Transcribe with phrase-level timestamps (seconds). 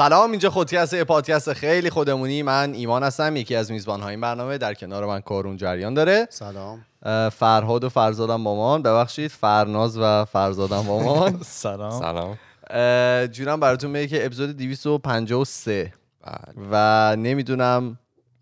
[0.00, 2.42] سلام اینجا خودکست پادکست خیلی خودمونی.
[2.42, 4.58] من ایمان هستم یکی از میزبان های این برنامه.
[4.58, 6.26] در کنار من کارون جریان داره.
[6.30, 6.84] سلام.
[7.30, 8.82] فرهاد و فرزادم مامان.
[8.82, 11.38] ببخشید فرناز و فرزادم مامان.
[11.62, 12.00] سلام.
[12.00, 12.38] سلام.
[13.26, 15.92] جونم براتون میگه که اپیزود 253
[16.24, 16.68] بله.
[16.70, 17.98] و نمی‌دونم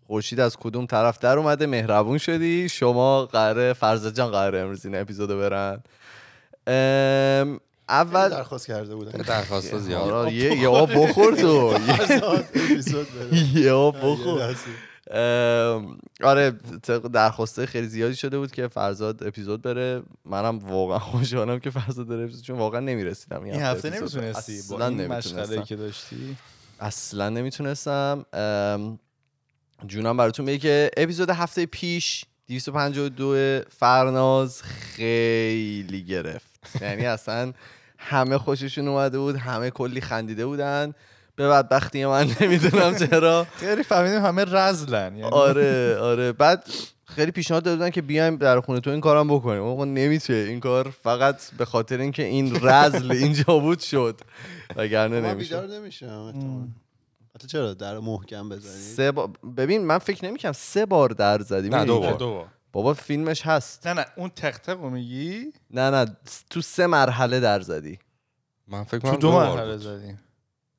[0.07, 1.65] خورشید از کدوم طرف در اومده.
[1.65, 2.69] مهربون شدی.
[2.69, 5.83] شما قراره فرزاد جان قراره امروز این اپیزودو برن.
[7.89, 9.11] اول درخواست کرده بودن.
[9.11, 10.01] درخواست زیاد.
[10.09, 11.73] آره، یه یه آب بخور تو.
[13.55, 14.55] یه- بخور.
[16.23, 16.51] آره
[16.83, 20.01] طبق درخواسته خیلی زیادی شده بود که فرزاد اپیزود بره.
[20.25, 23.89] منم واقعا خوشحالم که فرزاد داره اپیزود چون واقعا نمی‌رسیدم این هفته.
[23.89, 25.63] نمی‌تونستی با اصلا این مشغله نمی‌تونستم.
[25.63, 26.37] که داشتی؟
[26.79, 28.25] اصلا نمی‌تونستم.
[29.87, 36.49] جونم براتون میگه که اپیزود هفته پیش 252 فرناز خیلی گرفت.
[36.81, 37.53] یعنی اصلا
[37.99, 40.93] همه خوششون اومده بود همه کلی خندیده بودن.
[41.35, 43.47] به بدبختی من نمی‌دونم چرا.
[43.55, 45.31] خیلی فهمیدیم همه رزلن یعنی.
[45.31, 46.31] آره آره.
[46.31, 46.69] بعد
[47.05, 49.63] خیلی پیشنهاد داده بودن که بیایم در خونه تو این کارم بکنیم.
[49.63, 54.21] اما نمیشه این کار فقط به خاطر اینکه این رزل اینجا بود شد.
[54.75, 56.33] وگرنه من نمیشه بیدار نمیشم.
[57.35, 59.29] حتی چرا در محکم بزنید؟ سه با...
[59.57, 61.69] ببین من فکر نمی‌کنم سه بار در زدی.
[61.69, 62.47] نه، دو بار.
[62.73, 62.79] دو.
[62.79, 63.87] بابا فیلمش هست.
[63.87, 66.17] نه نه اون تق رو میگی؟ نه نه
[66.49, 67.99] تو سه مرحله در زدی.
[68.67, 69.81] من فکر تو کنم دو بار مرحله بود.
[69.81, 70.19] زدیم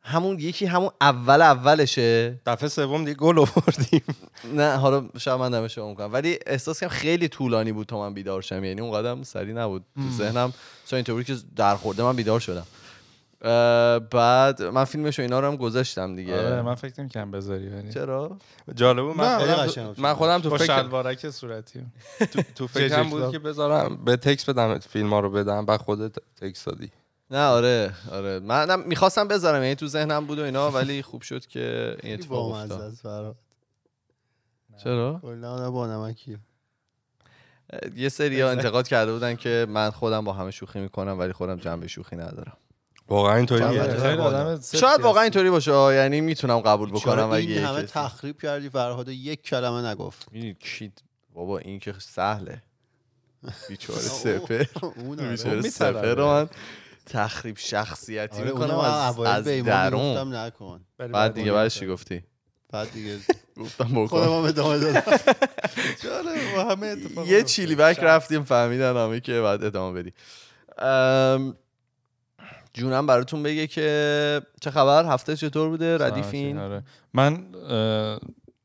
[0.03, 2.41] همون یکی همون اول اولشه.
[2.47, 4.03] دفعه سوم دیگه گل آوردیم.
[4.55, 6.13] نه حالا شاید من شما می‌کنم.
[6.13, 8.65] ولی احساس کنم خیلی طولانی بود تا من بیدار شم.
[8.65, 10.53] یعنی اون قدم سری نبود تو ذهنم.
[10.87, 12.67] مثلا اینطور بود که در خورده من بیدار شدم.
[14.11, 16.47] بعد من فیلمش و اینا رو هم گذاشتم دیگه.
[16.47, 18.39] آره من فکر نمی‌کنم بذاری ولی چرا؟
[18.75, 20.01] جالب بود من خودم قشنگ بود.
[20.01, 21.87] من خودم تو فکر شلوارک صورتی.
[22.33, 23.33] تو, تو فکرم بود.
[23.33, 26.91] که بذارم به تکس بدم فیلم ها رو بدم بعد خودت تکس دادی.
[27.31, 28.39] نه آره آره.
[28.39, 32.53] من می‌خواستم بذارم یعنی تو ذهنم بود و اینا ولی خوب شد که این اتفاق
[32.53, 32.93] افتاد.
[34.85, 36.39] چرا؟ کلا با نمکی.
[37.97, 41.89] یه سری انتقاد کرده بودن که من خودم با همه شوخی می‌کنم ولی خودم جنبه
[41.89, 42.57] شوخی ندارم.
[43.11, 43.81] واقعا اینطوری چند بود.
[43.81, 44.41] وقت خیلی بالا.
[44.41, 45.23] آدم سفتی شاید واقعا.
[45.23, 45.73] اینطوری باشه.
[45.73, 50.27] آه، یعنی می‌تونم قبول بکنم اگه این همه تخریب کردی؟ فرهاد یک کلمه نگفت.
[50.33, 50.93] می‌دونی کی
[51.35, 52.63] بابا این که سهله.
[53.69, 54.65] بیچاره سپر
[54.97, 55.31] اون آره.
[55.31, 55.61] بیچاره.
[55.63, 56.49] سپر رو من
[57.07, 60.35] تخریب شخصیتی آره، می‌کنم از, از درون.
[60.35, 60.81] نکن.
[60.99, 61.87] بعد دیگه ما بعدش چی.
[61.87, 62.23] گفتی؟
[62.73, 63.19] بعد دیگه
[63.61, 65.03] گفتم خودم بکن هم ادامه دادم.
[66.71, 66.97] همه
[67.27, 70.13] یه چیلی بک رفتیم فهمیدن همه که بعد ادامه بدی.
[72.75, 76.83] جونم براتون بگه که چه خبر؟ هفته چطور بوده؟ ردیفین؟ آره.
[77.15, 77.45] من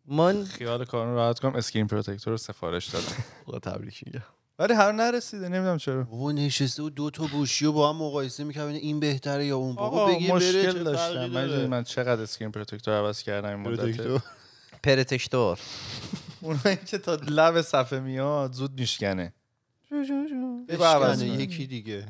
[0.08, 3.24] من خیال کارون رو راحت کنم screen protector رو سفارش دادم.
[3.46, 4.24] آقا تبریک میگم.
[4.60, 6.04] ولی هر نرسیده نمی‌دونم چرا.
[6.04, 9.76] بابا نشسته و دو تا گوشی رو با هم مقایسه می‌کرد این بهتره یا اون.
[9.76, 11.28] بابا بگیر مشکل داشتم.
[11.28, 14.22] من من چقدر screen protector عوض کردم این مدت؟ protector.
[14.84, 15.60] protector
[16.42, 19.34] اونایی که تا لب صفحه میاد زود میشکنه.
[21.22, 22.06] یکی دیگه.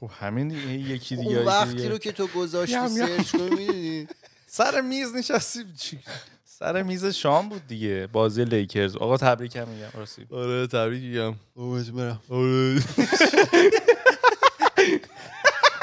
[0.00, 1.88] خب همین دیگه یکی دیگه اون وقتی دیگه.
[1.88, 3.06] رو که تو گذاشتی یم یم.
[3.06, 4.08] سرچ کنی می‌دونی؟
[4.46, 5.98] سر میز نشستیم چی-
[6.44, 8.96] سر میز شام بود دیگه بازی لیکرز.
[8.96, 11.34] آقا تبریک هم میگم راستی آره تبریک میگم.
[11.54, 12.20] قربونت برم.
[12.30, 12.80] آره.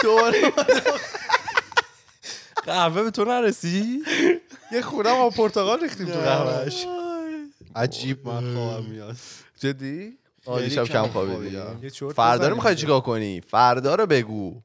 [0.03, 0.41] دوباره
[2.65, 4.03] قهوه به تو نرسی؟
[4.71, 6.85] یه خورم آب پرتقال ریختیم تو قهوهش
[7.75, 9.15] عجیب من خواهم میاد.
[9.59, 11.89] جدی؟ آه خیلی دیشب کم خوابیدی.
[12.15, 12.55] فردا رو.
[12.55, 14.61] می‌خوای چیکار کنی؟ فردا رو بگو.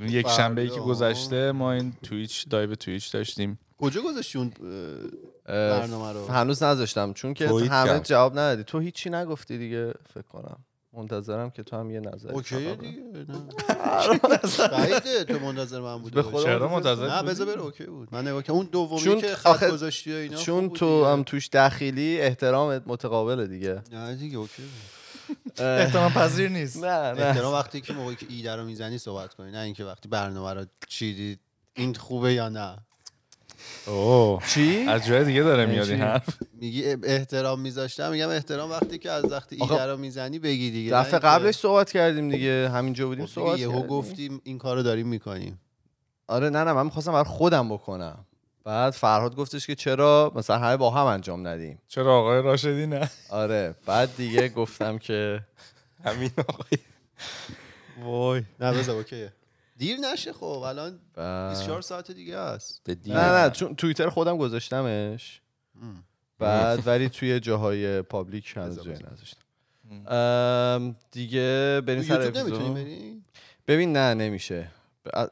[0.00, 0.80] یک شنبه ای که.
[0.80, 3.58] گذشته ما این تویچ دایو تویچ داشتیم.
[3.78, 4.52] کجا گذاشتی اون
[5.44, 8.00] برنامه رو؟ هنوز نذاشتم چون که همه.
[8.00, 8.64] جواب ندادی.
[8.64, 10.64] تو هیچی نگفتی دیگه فکر کنم.
[10.96, 12.98] منتظرم که تو هم یه نظر اوکیه دیگه
[13.28, 14.68] نه.
[14.72, 16.14] بعیده تو منتظر من بودی.
[16.14, 16.36] به باشی.
[16.36, 18.08] خدا چرا منتظر- نه؟ بذار بره اوکی بود.
[18.12, 18.54] من نگاه کردم.
[18.54, 21.08] اون دومی چون که آخه- خط گذاشتی و اینا چون تو دیگه.
[21.08, 23.82] هم توش دخیلی احترامت متقابله دیگه.
[23.92, 24.62] نه دیگه اوکی
[25.58, 26.84] احتمال پذیر نیست.
[26.84, 27.22] نه نه.
[27.26, 30.64] احترام وقتی که موقعی که ایده رو می‌زنی صحبت کنی نه اینکه وقتی برنامه رو
[30.88, 31.38] چیدی
[31.74, 32.76] این خوبه یا نه.
[33.86, 34.42] اوه.
[34.46, 36.28] چی؟ از جای دیگه داره میاد چی؟ این حرف.
[36.52, 41.18] میگی احترام میذاشتم میگم احترام وقتی که از وقتی ایده رو می‌زنی بگی دیگه دفعه
[41.18, 45.60] قبلش صحبت کردیم دیگه همینجا بودیم خب صحبت یهو گفتیم این کارو داریم می‌کنیم.
[46.28, 48.24] آره نه نه من می‌خواستم برای خودم بکنم.
[48.64, 51.78] بعد فرهاد گفتش که چرا مثلا همه با هم انجام ندیم.
[51.88, 55.40] چرا آقای راشدی نه؟ آره بعد دیگه گفتم که
[56.06, 56.78] همین آقای.
[58.02, 58.42] وای.
[58.60, 59.32] نه بذار okay ه.
[59.76, 62.90] دیر نشه خب الان بعد- 24 ساعت دیگه است.
[63.06, 65.40] نه نه چون توییتر خودم گذاشتمش.
[66.38, 69.12] بعد ولی توی جاهای public هنوز جایی بذار.
[69.12, 69.40] نذاشتم
[71.10, 72.76] دیگه بریم سر اپیزود.
[73.66, 74.68] ببین نه نمیشه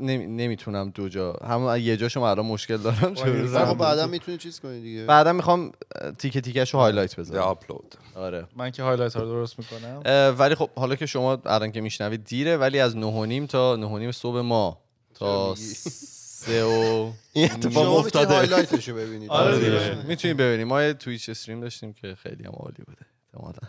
[0.01, 0.27] نمی...
[0.27, 1.33] نمی‌تونم دو جا.
[1.33, 4.07] هم یه جاشو الان مشکل دارم چه خب بعدا.
[4.07, 5.05] می‌تونی چیز کنی دیگه.
[5.05, 5.73] بعدا می‌خوام
[6.19, 8.47] تیکه تیکش رو highlight یا بذارم آپلود آره.
[8.57, 10.03] من که highlight ها رو درست می‌کنم.
[10.39, 14.41] ولی خب حالا که شما الان که میشنوید دیره ولی از نه تا نه صبح
[14.41, 14.79] ما.
[15.15, 16.69] تا؟ سه و
[17.33, 18.35] این شما اتفاق افتاده.
[18.35, 19.31] هایلایتشو ببینید.
[19.31, 20.03] آره آره.
[20.07, 20.69] می‌تونید ببینیم.
[20.69, 23.69] ما یه تویچ استریم داشتیم که خیلی هم عالی بوده احتمالاً.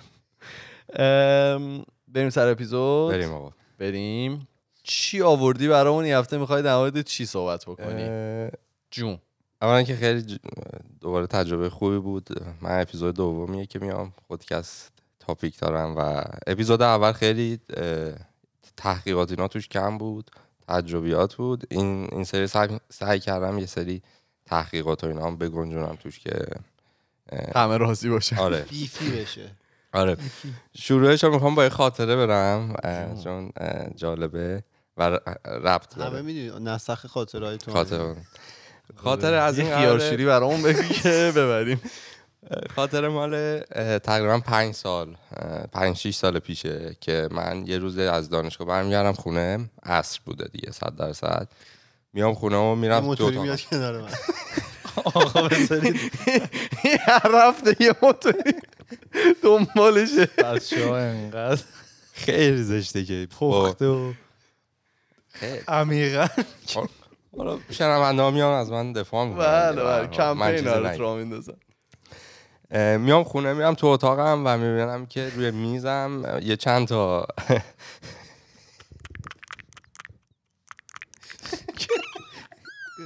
[2.14, 3.12] بریم سر اپیزود.
[3.12, 3.52] بریم آقا.
[3.80, 4.48] بریم.
[4.84, 8.50] چی آوردی برامون این هفته؟ می‌خوای در مورد چی صحبت بکنی؟ اه،
[8.92, 9.18] جون.
[9.62, 10.40] اولا که خیلی ج-
[11.02, 12.30] دوباره تجربه خوبی بود.
[12.62, 17.60] من اپیزود دومیه که میام خودکست تاپیک دارم و اپیزود اول خیلی
[18.78, 20.32] تحقیقات اینا توش کم بود
[20.68, 21.64] تجربیات بود.
[21.70, 24.02] این این سری سعی, سعی کردم یه سری
[24.46, 26.46] تحقیقات و اینا هم بگنجونم توش که
[27.32, 28.62] اه، همه راضی باشه آره.
[28.70, 29.52] بیفی بشه.
[29.94, 30.18] آره.
[30.78, 32.76] شروعش رو می‌خوام با یه خاطره برم
[33.24, 33.52] چون
[33.96, 34.64] جالبه.
[34.98, 38.16] و ربط همه داره می‌دونی نسخ خاطرهای تو خاطره
[38.96, 41.82] خاطره از یه این خیار قراره- شیری برامون بگی که ببریم.
[42.76, 43.60] خاطر مال
[44.00, 45.16] تقریبا پنج سال
[45.72, 50.72] پنج شیش سال پیشه که من یه روز از دانشگاه برمیگردم خونه عصر بوده دیگه
[50.72, 51.48] صد درصد.
[52.14, 53.44] میام خونه و یه میرم موتوری اتاقم.
[53.44, 54.10] میاد کنار من.
[55.04, 55.96] آقا بذارید.
[57.00, 58.54] هر رفته یه موتوری.
[59.44, 60.26] دنبالشه.
[60.26, 61.62] بچه ها انقدر
[62.14, 64.14] خیلی زشته که پخته و.
[65.68, 66.28] عمیقا
[67.38, 69.46] حالا شنونده ها میان از من دفاع می‌کنن.
[69.46, 70.08] بله بله.
[70.08, 71.54] کمپین رو رو را میندازن.
[72.98, 77.28] میام خونه میرم تو اتاقم و می‌بینم که روی میزم یه چند تا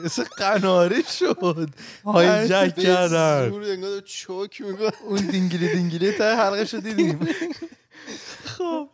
[0.03, 1.69] مثل قناری شد.
[2.05, 3.51] هایجک به کردن.
[4.05, 4.91] چوک می‌کنه.
[5.03, 7.19] اون دینگلی دینگلی تا حلقش رو دیدیم.
[8.57, 8.89] خب.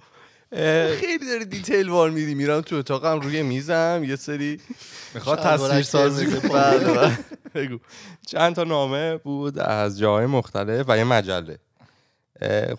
[1.00, 2.36] خیلی داری detail وار میدی.
[2.36, 4.60] میرم تو اتاقم روی میزم یه سری
[5.14, 7.18] می‌خواد تصویر سازی بله بله.
[7.56, 7.78] بگو.
[8.28, 11.60] چند تا نامه بود از جاهای مختلف و یه مجله.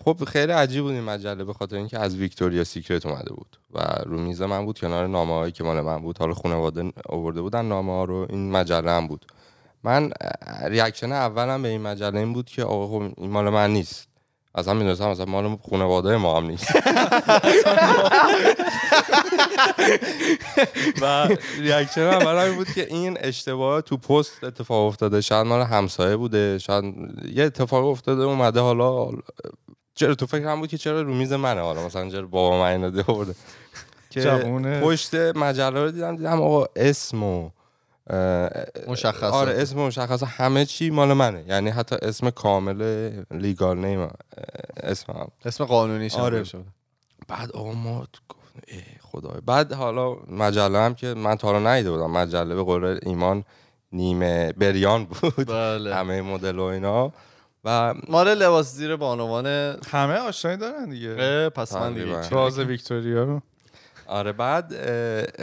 [0.05, 3.79] خب خیلی عجیب بود این مجله به خاطر اینکه از Victoria's Secret اومده بود و
[4.05, 6.17] رو میز من بود کنار نامه هایی که مال من بود.
[6.17, 9.25] حالا خانواده آورده بودن نامه ها رو این مجله هم بود.
[9.83, 10.11] من
[10.65, 14.07] reaction اولم به این مجله این بود که آقا خب این مال من نیست.
[14.55, 16.75] اصلا می‌دونستم مثلا مال خانواده ما هم نیست.
[21.01, 21.27] و
[21.59, 25.21] ریاکشن اول این بود که این اشتباه تو پست اتفاق افتاده.
[25.21, 26.59] شاید مال همسایه بوده.
[26.59, 26.95] شاید
[27.33, 29.09] یه اتفاق افتاده اومده حالا
[29.95, 32.89] چرا تو فکرم بود که چرا رو میز منه؟ حالا مثلا چرا بابا من اینو
[32.89, 33.35] ده آورده؟
[34.09, 34.21] که.
[34.83, 37.49] پشت مجله رو دیدم دیدم آقا اسم و
[38.09, 38.49] اه،
[38.87, 39.33] مشخصات.
[39.33, 41.43] آره اسم مشخص همه چی مال منه.
[41.47, 44.07] یعنی حتی اسم کامل لیگال نیم
[44.83, 46.39] اسمم اسم قانونیش هم آره.
[46.39, 46.65] روش شده.
[47.27, 49.41] بعد آقا ما گفت ای خدای.
[49.45, 52.11] بعد حالا مجله هم که من تا حالا ندیده بودم.
[52.11, 53.43] مجله به قول ایمان
[53.91, 55.47] نیمه بریان بود.
[55.47, 55.95] بله.
[55.95, 57.11] همه مدل و اینا.
[57.63, 59.45] و مال لباس زیر بانوان
[59.87, 61.49] همه آشنایی دارن دیگه.
[61.49, 63.41] پس من دیگه راز ویکتوریا رو.
[64.07, 64.73] آره بعد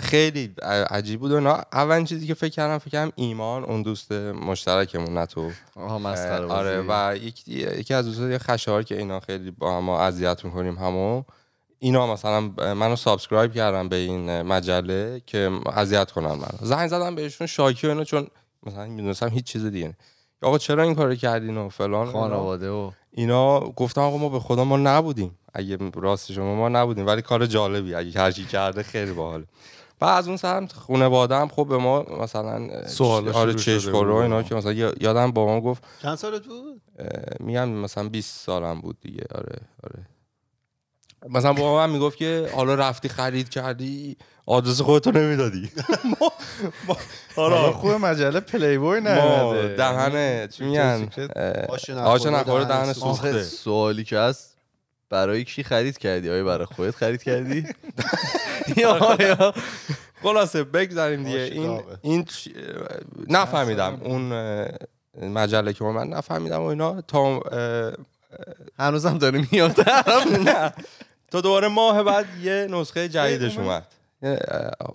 [0.00, 0.54] خیلی
[0.90, 5.19] عجیب بود و اینا اولین چیزی که فکر کردم فکر کردم ایمان اون دوست مشترکمون
[5.19, 6.85] نه تو آره.
[6.88, 11.23] و یکی یکی از دوستان خشایار که اینا خیلی با هم اذیت می‌کنیم همو
[11.78, 12.40] اینا مثلا
[12.75, 17.90] منو subscribe کردم به این مجله که اذیت کنن من زنگ زدم بهشون شاکی و
[17.90, 18.26] اینا چون
[18.62, 19.97] مثلا می‌دونستم هیچ چیز دیگه.
[20.42, 22.12] آقا چرا این کارو کردین و فلان.
[22.12, 27.07] خانواده و اینا گفتم آقا ما به خدا ما نبودیم اگه راست شما ما نبودیم
[27.07, 27.95] ولی کار جالبی.
[27.95, 29.45] اگه هر کی کرده خیلی باحال
[30.01, 34.09] بعد از اون سمت خانواده هم خب به ما مثلا سوالا آره چش و بود.
[34.23, 36.83] اینا که مثلا یا- یادم با ما گفت چند سالت بود؟
[37.41, 39.25] میگم مثلا 20 سالم بود دیگه.
[39.35, 40.07] آره آره.
[41.29, 44.17] مثلا با من می‌گفت که حالا رفتی خرید کردی
[44.47, 45.71] آدرس خودتو نمی‌دادی.
[46.21, 46.33] ما
[46.89, 46.97] ما-
[47.37, 49.75] حالا آره خوب مجله پلی بوی ما نیومده.
[49.77, 51.37] دهنه چی میگن؟ Secret.
[51.37, 53.43] اه، آش آش نخورده نخوره دهن سوخته.
[53.43, 54.52] سوالی که هست
[55.12, 57.66] برای کی خرید کردی؟ آیا برای خودت خرید کردی؟
[58.76, 59.54] یا یا
[60.23, 61.38] خلاصه بگذاریم دیگه.
[61.38, 61.81] این.
[62.02, 62.26] این
[63.28, 64.00] نفهمیدم.
[64.04, 64.33] اون
[65.23, 67.00] مجله که من نفهمیدم و اینا.
[67.00, 67.40] تا
[68.78, 69.76] هنوزم داری میاد.
[70.49, 70.73] نه.
[71.31, 73.87] تا دوباره ماه بعد یه نسخه جدیدش اومد.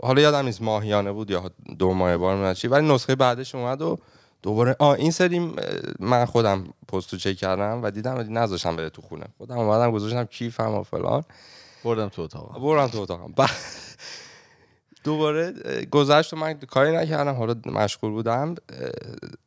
[0.01, 3.97] حالا یادم نیست ماهیانه بود یا دو ماه بار چی ولی نسخه بعدش اومد و
[4.41, 5.53] دوباره آ این سری
[5.99, 9.25] من خودم پستو چک کردم و دیدم نذاشتم بره تو خونه.
[9.37, 11.23] خودم اومدم گذاشتم کیفم و فلان.
[11.83, 13.33] بردم تو اتاق برم تو اتاقم.
[15.03, 15.53] دوباره
[15.91, 17.33] گذشت و من کاری نکردم.
[17.35, 18.55] حالا مشغول بودم.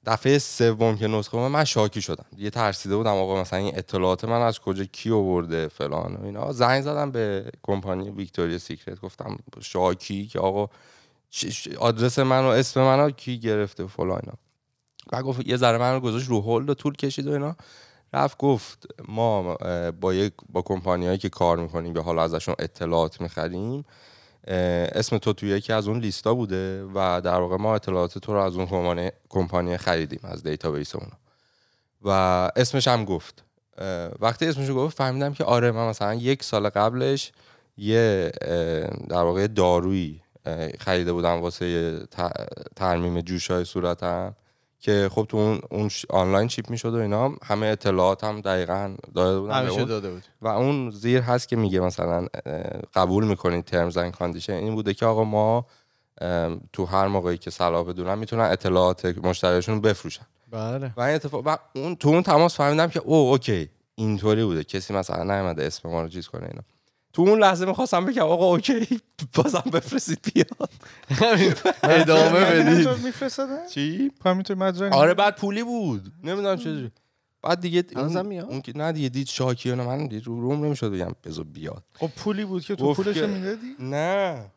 [0.07, 2.25] دفعه سوم که نسخه اومد من شاکی شدم.
[2.37, 6.53] یه ترسیده بودم آقا مثلا این اطلاعات من از کجا کی آورده فلان و اینا.
[6.53, 9.01] زنگ زدم به کمپانی ویکتوریا سیکرت.
[9.01, 10.69] گفتم شاکی که آقا
[11.79, 14.35] آدرس من و اسم منو کی گرفته فلان اینا.
[15.13, 17.57] بعد گفت یه ذره من رو گذاشت رو هولد و طول کشید و اینا.
[18.13, 19.57] رفت گفت ما
[20.01, 23.85] با یک با کمپانیایی که کار می‌کنیم یا حالا ازشون اطلاعات می‌خریم
[24.47, 28.41] اسم تو توی یکی از اون لیستا بوده و در واقع ما اطلاعات تو رو
[28.41, 31.13] از اون کمپانی کمپانی خریدیم از database اونا.
[32.03, 32.09] و
[32.57, 33.45] اسمش هم گفت.
[34.21, 37.33] وقتی اسمش رو گفت فهمیدم که آره من مثلا یک سال قبلش
[37.77, 38.31] یه
[39.09, 40.23] در واقع دارویی
[40.79, 41.99] خریده بودم واسه
[42.77, 44.37] ترمیم جوش های صورتم.
[44.81, 48.95] که خب تو اون, اون ش- آنلاین ship می‌شد و اینا همه اطلاعات هم دقیقا
[49.15, 49.85] داده بودم به اون.
[49.85, 50.23] داده بود.
[50.43, 52.27] و اون زیر هست که میگه مثلا
[52.95, 55.67] قبول می‌کنید terms and condition این بوده که آقا ما
[56.73, 60.27] تو هر موقعی که صلاح بدونن می‌تونن اطلاعات مشتریشون رو بفروشن.
[60.51, 60.93] بله.
[60.97, 63.69] و این اتفاق و اون تو اون تماس فهمیدم که او okay.
[63.95, 64.65] اینطوری بوده.
[64.65, 66.63] کسی مثلا نیومده اسم ما رو چیز کنه اینا.
[67.13, 69.01] تو اون لحظه می‌خواستم بگم آقا okay
[69.35, 70.71] بازم بفرستید بیاد.
[71.83, 72.89] ادامه بدید.
[73.75, 76.13] چی؟ همینطور مدرک آره بعد پولی بود.
[76.25, 76.91] نمی‌دونم چجوری
[77.43, 79.31] بعد دیگه اون, میاد؟ اون که نه دیگه دید
[79.65, 81.83] اینا، من دید رو روم نمی‌شد بگم بذار بیاد.
[81.95, 84.51] خب پولی بود که تو گفت پولش می‌دادی؟ نه.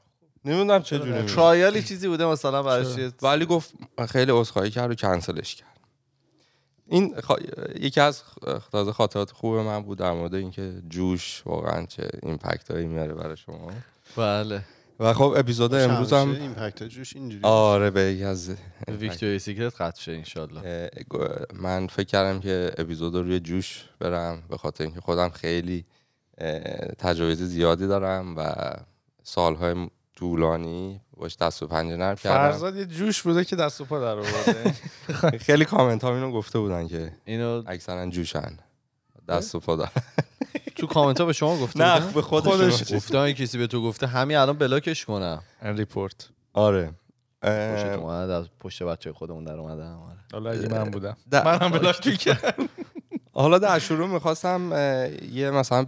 [0.46, 1.36] نمی‌دونم چجوری می‌شد.
[1.36, 3.74] trial ی چیزی بوده مثلا براش؟ یه- ولی گفت
[4.10, 5.80] خیلی عذرخواهی کرد و کنسلش کرد.
[6.88, 7.42] این خا-
[7.80, 12.72] یکی از خ- تازه خاطرات خوب من بود در مورد اینکه جوش واقعا چه impact
[12.72, 13.72] هایی میاره برای شما.
[14.18, 14.62] بله.
[15.00, 18.52] و خب اپیزود امروز هم impact جوش اینجوری آره به یکی از
[18.88, 20.90] Victoria's Secret قطع شه انشالله.
[21.54, 25.86] من فکر کردم که اپیزود رو روی جوش برم به خاطر اینکه خودم خیلی
[26.98, 28.54] تجربه زیادی دارم و
[29.24, 29.90] سالهای
[30.24, 32.51] طولانی باش دست و پنجه نرم کردم.
[32.51, 34.74] فرزاد یه جوش بوده که دست و پا در آورده.
[35.48, 38.58] خیلی کامنت ها اینو گفته بودن که اینو اکثرا جوشن.
[39.27, 39.92] دست و پا دارن
[40.77, 42.94] تو کامنت ها به شما گفته نه بودن؟ به خودش.
[42.94, 44.08] گفتم اگه کسی به تو گفته.
[44.08, 45.44] همین الان بلاکش کنم.
[45.62, 46.30] report.
[46.53, 46.94] آره.
[47.42, 47.86] پشت
[48.30, 50.20] از پشت بچه خودمون در اومدم آره.
[50.34, 51.18] حالا اگه من بودم.
[51.32, 52.70] منم بلاک می‌کردم.
[53.34, 54.72] حالا در شروع می‌خواستم
[55.32, 55.86] یه مثلا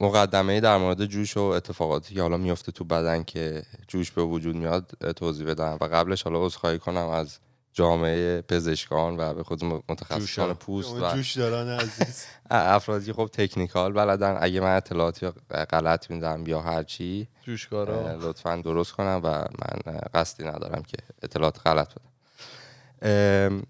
[0.00, 4.56] مقدمه در مورد جوش و اتفاقاتی که حالا میفته تو بدن که جوش به وجود
[4.56, 7.38] میاد توضیح بدم و قبلش حالا عذرخواهی کنم از
[7.72, 10.54] جامعه پزشکان و به خود متخصصان.
[10.54, 12.26] پوست اون و جوش داران عزیز.
[12.50, 15.28] افرادی خب تکنیکال بلدن اگه من اطلاعاتی
[15.70, 20.96] غلط میدم یا هر چی اه، جوشکارا لطفا درست کنم و من قصدی ندارم که
[21.22, 23.62] اطلاعات غلط بدم.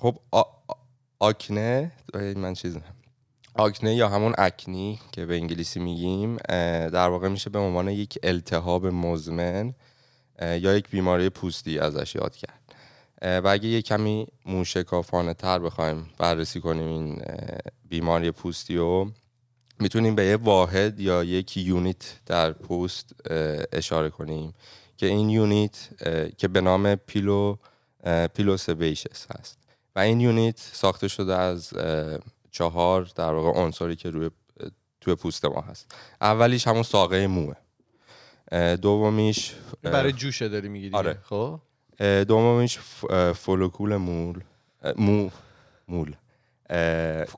[0.00, 0.42] خب آ-
[1.18, 2.78] آکنه من چیز
[3.54, 6.36] آکنه یا همون اکنی که به انگلیسی میگیم
[6.88, 9.74] در واقع میشه به عنوان یک التهاب مزمن
[10.42, 12.60] یا یک بیماری پوستی ازش یاد کرد.
[13.22, 17.22] و اگه یه کمی موشکافانه تر بخوایم بررسی کنیم این
[17.88, 19.10] بیماری پوستی رو
[19.80, 23.12] می‌تونیم به یه واحد یا یک unit در پوست
[23.72, 24.54] اشاره کنیم
[24.96, 25.88] که این unit
[26.38, 27.56] که به نام pilo
[28.34, 29.67] pilosebaceous هست.
[29.98, 31.72] و این unit ساخته شده از
[32.50, 34.30] چهار در واقع عنصری که روی
[35.00, 35.94] توی پوست ما هست.
[36.20, 37.54] اولیش همون ساقه موه
[38.76, 41.18] دومیش برای جوشه داری می‌گیری آره.
[41.24, 41.60] خب؟
[42.28, 44.40] دومیش ف- اه، فولیکول مو
[44.96, 45.30] مو
[45.88, 46.16] مول.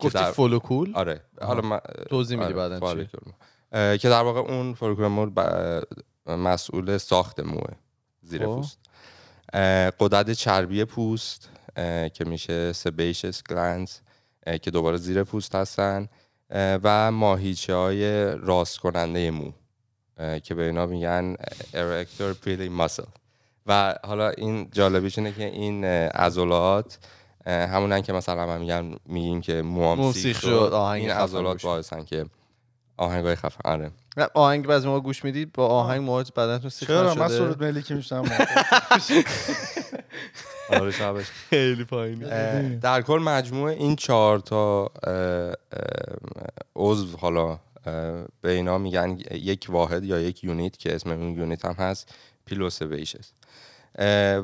[0.00, 1.20] گفتی در- فولیکول آره.
[1.42, 3.08] حالا من توضیح میدی آره،.
[3.72, 5.82] اه، که در واقع اون فولیکول مو ب-
[6.26, 7.70] مسئول ساخت موه
[8.22, 8.46] زیر خب.
[8.46, 8.78] پوست.
[10.00, 11.48] قدرت چربی پوست.
[12.14, 13.98] که میشه sebaceous glands
[14.62, 16.08] که دوباره زیر پوست هستن
[16.54, 19.52] و ماهیچه های راست کننده مو
[20.42, 21.36] که به اینا میگن
[21.74, 23.04] arrector pili muscle
[23.66, 26.98] و حالا این جالبیش اینه که این عضلات
[27.46, 31.62] همونن که مثلا من میگن میگیم که موام سیخ شد آهنگ این عضلات.
[31.62, 32.26] باعثن که
[32.96, 33.90] آهنگای خفن آره.
[34.34, 37.38] آهنگ بعضی موقع گوش می‌دید با آهنگ موهات بدنتون سیخ چرا؟ من نشده.
[37.38, 38.24] سرود ملیکی میشنم
[40.72, 41.24] آره شبش.
[41.50, 42.78] خیلی پایینه.
[42.82, 44.90] در کل مجموع این چهار تا
[46.76, 47.58] عضو حالا
[48.40, 53.32] به اینا میگن یک واحد یا یک یونیت که اسم اون یونیت هم هست پیلوسویشس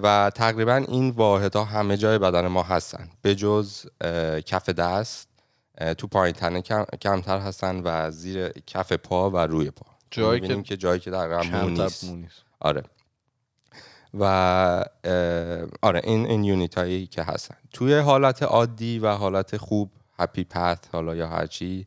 [0.03, 3.09] و تقریبا این واحدها همه جای بدن ما هستن.
[3.23, 3.87] به جز
[4.47, 5.29] کف دست
[5.99, 9.87] تو پایین تنه کم- کمتر هستن و زیر کف پا و روی پا.
[10.11, 12.05] جایی که جایی که در مو نیست.
[12.61, 12.83] آره.
[14.21, 14.25] و
[15.83, 17.57] آره این این یونیت هایی که هستن.
[17.73, 21.87] توی حالت عادی و حالت خوب هپی پت حالا یا هرچی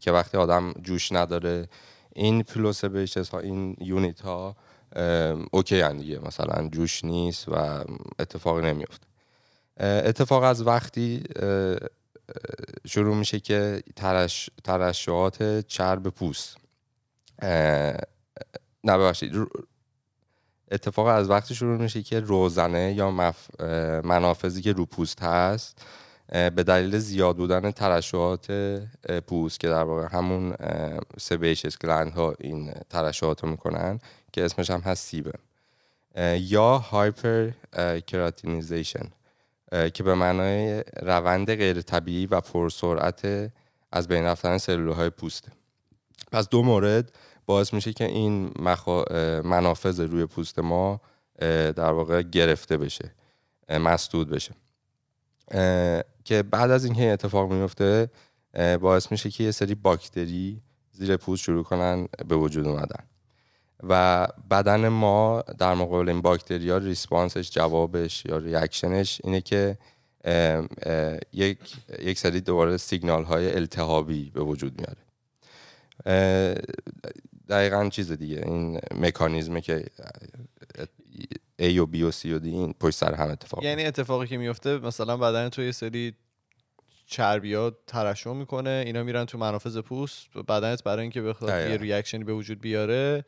[0.00, 1.68] که وقتی آدم جوش نداره
[2.14, 4.56] این پلوسبیشس ها این یونیت ها
[5.50, 6.18] اوکی هن دیگه.
[6.18, 7.84] مثلا جوش نیست و
[8.18, 9.06] اتفاقی نمیفته
[9.78, 11.22] اتفاق از وقتی
[12.86, 16.56] شروع میشه که ترش، ترشحات چرب پوست.
[18.84, 19.32] نه ببخشید
[20.70, 23.60] اتفاق از وقتی شروع میشه که روزنه یا مف...
[24.04, 25.86] منافذی که رو پوست هست
[26.28, 28.52] به دلیل زیاد بودن ترشحات
[29.26, 30.54] پوست که در واقع همون
[31.18, 33.98] سبیشس گلند ها این ترشحات رو می‌کنن
[34.32, 35.38] که اسمش هم هست سیبم
[36.14, 37.50] اه، یا هایپر
[38.06, 39.08] کراتینیزیشن
[39.94, 43.52] که به معنای روند غیر طبیعی و پرسرعت
[43.92, 45.52] از بین رفتن سلول پوسته.
[46.32, 47.12] پس دو مورد
[47.46, 49.04] باعث میشه که این مخا...
[49.44, 51.00] منافذ روی پوست ما
[51.76, 53.14] در واقع گرفته بشه
[53.70, 54.54] مسدود بشه.
[56.24, 58.10] که بعد از اینکه این اتفاق میفته
[58.80, 63.04] باعث میشه که یه سری باکتری زیر پوست شروع کنن به وجود اومدن.
[63.88, 69.40] و بدن ما در مقابل این باکتری ها response ش جوابش یا reaction ش اینه
[69.40, 69.78] که
[70.24, 71.58] اه، اه، یک
[71.98, 75.04] یک سری دوباره سیگنال های التهابی به وجود میاره.
[77.48, 79.84] دقیقا چیز دیگه این مکانیزمه که
[81.62, 84.36] A و B و C و D این پشت سر هم اتفاق یعنی اتفاقی که
[84.36, 86.14] میفته مثلا بدن تو یه سری
[87.06, 91.70] چربیات ترشح می‌کنه اینا میرن تو منافذ پوست بدنت برای اینکه بخواد.
[91.70, 93.24] یه ریاکشنی به وجود بیاره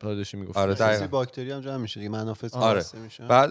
[0.00, 1.06] داشتی می‌گفت آره، دقیقاً.
[1.06, 2.78] باکتری هم جمع میشه دیگه منافذ آره.
[2.78, 3.28] بسته میشن.
[3.28, 3.50] بعد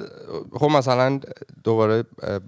[0.53, 1.19] خب مثلا
[1.63, 2.03] دوباره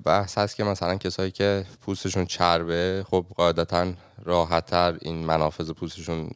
[0.05, 3.93] بحث هست که مثلا کسایی که پوستشون چربه خب قاعدتا
[4.24, 6.29] راحتتر این منافذ پوستشون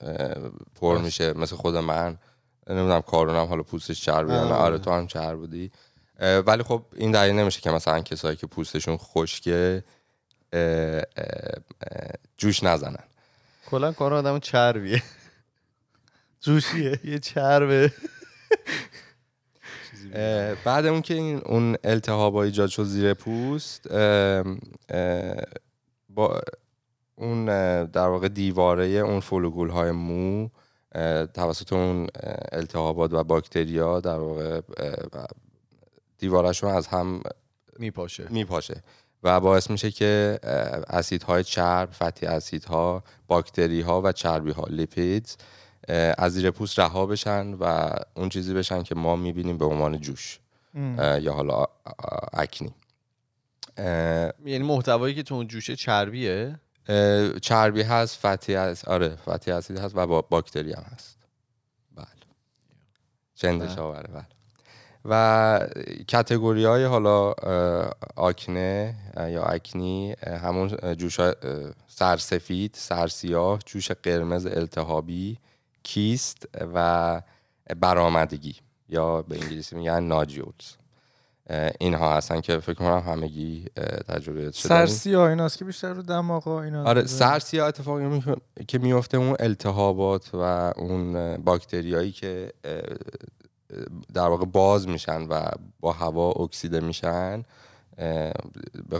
[0.82, 2.18] پر میشه مثل خود من
[2.70, 4.64] نمی‌دونم کارونم حالا پوستش چربه یا نه آره.
[4.64, 5.72] آره تو هم چرب بودی
[6.20, 9.84] ولی خب این دلیل نمیشه که مثلا کسایی که پوستشون خشکه
[12.38, 13.04] جوش نزنن
[13.72, 15.04] کلا کار آدم چربیه
[16.42, 17.92] جوشیه یه چربه.
[20.66, 24.46] بعد اون که این اون التهاب ایجاد شد زیر پوست اه،
[24.90, 25.36] اه،
[26.10, 26.42] با
[27.16, 27.46] اون
[27.86, 30.50] در واقع دیواره اون فولوگول های مو
[31.34, 32.08] توسط اون
[32.52, 34.62] التهابات و باکتریا در واقع
[36.18, 37.22] دیوارشون از هم
[37.80, 38.28] میپاشه.
[38.30, 38.84] میپاشه
[39.24, 40.40] و باعث میشه که
[40.88, 45.36] اسیدهای چرب، فتی اسیدها، باکتری ها و چربی ها لیپیدز
[46.18, 50.40] از زیر پوست رها بشن و اون چیزی بشن که ما می‌بینیم به عنوان جوش
[51.22, 51.66] یا حالا
[52.34, 52.74] اکنی.
[54.46, 56.60] یعنی محتوایی که تو اون جوشه چربیه؟
[57.42, 61.18] چربی هست فتی هست آره فتی اسید هست و با باکتری هم هست.
[61.96, 62.06] بله.
[63.36, 63.82] چندش بله.
[63.82, 64.26] آوره بله.
[65.06, 65.60] و
[66.08, 67.32] کتگوری های حالا
[68.16, 71.20] آکنه یا اکنی همون جوش
[71.88, 75.38] سرسفید سرسیاه جوش قرمز التهابی
[75.84, 77.22] کیست و
[77.80, 78.56] برآمدگی
[78.90, 80.76] یا به انگلیسی میگن ناجیولز
[81.50, 83.66] اه، اینها هستن که فکر کنم همگی
[84.08, 88.24] تجربه شده سرسی ها ایناست که بیشتر رو دماغا اینا آره سرسیا اتفاقی می-
[88.68, 92.54] که میفته اون التهابات و اون باکتریایی که
[94.14, 97.44] در واقع باز میشن و با هوا اکسیده میشن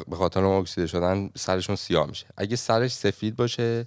[0.08, 2.26] به خاطر اون اکسیده شدن سرشون سیاه میشه.
[2.38, 3.86] اگه سرش سفید باشه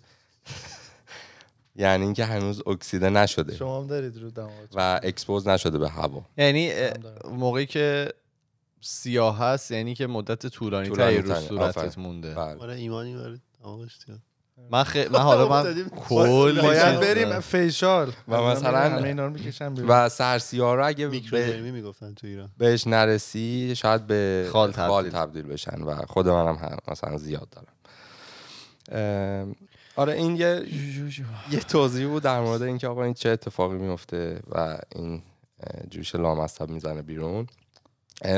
[1.76, 4.30] یعنی اینکه هنوز اکسیده نشده شما هم دارید رو
[4.74, 6.72] و expose نشده به هوا یعنی.
[7.30, 8.12] موقعی که
[8.80, 11.98] سیاه هست یعنی که مدت طولانی طولانی تری رو صورتت.
[11.98, 12.58] مونده بله.
[12.60, 13.40] آره ایمانی زیاد.
[14.70, 14.84] من,
[15.18, 15.88] حالا من.
[16.08, 17.40] کل باید بریم.
[17.40, 19.14] facial و مثلا-
[19.88, 25.20] و سرسیاه رو اگه میکرودرمی می‌گفتن تو ایران بهش نرسی شاید به خال خال تبدیل.
[25.20, 27.66] تبدیل, بشن و خود منم هم مثلا زیاد دارم
[29.96, 30.62] آره این یه
[31.50, 35.22] یه توضیح بود در مورد اینکه آقا این چه اتفاقی میفته و این
[35.90, 37.46] جوش لامصب می‌زنه بیرون.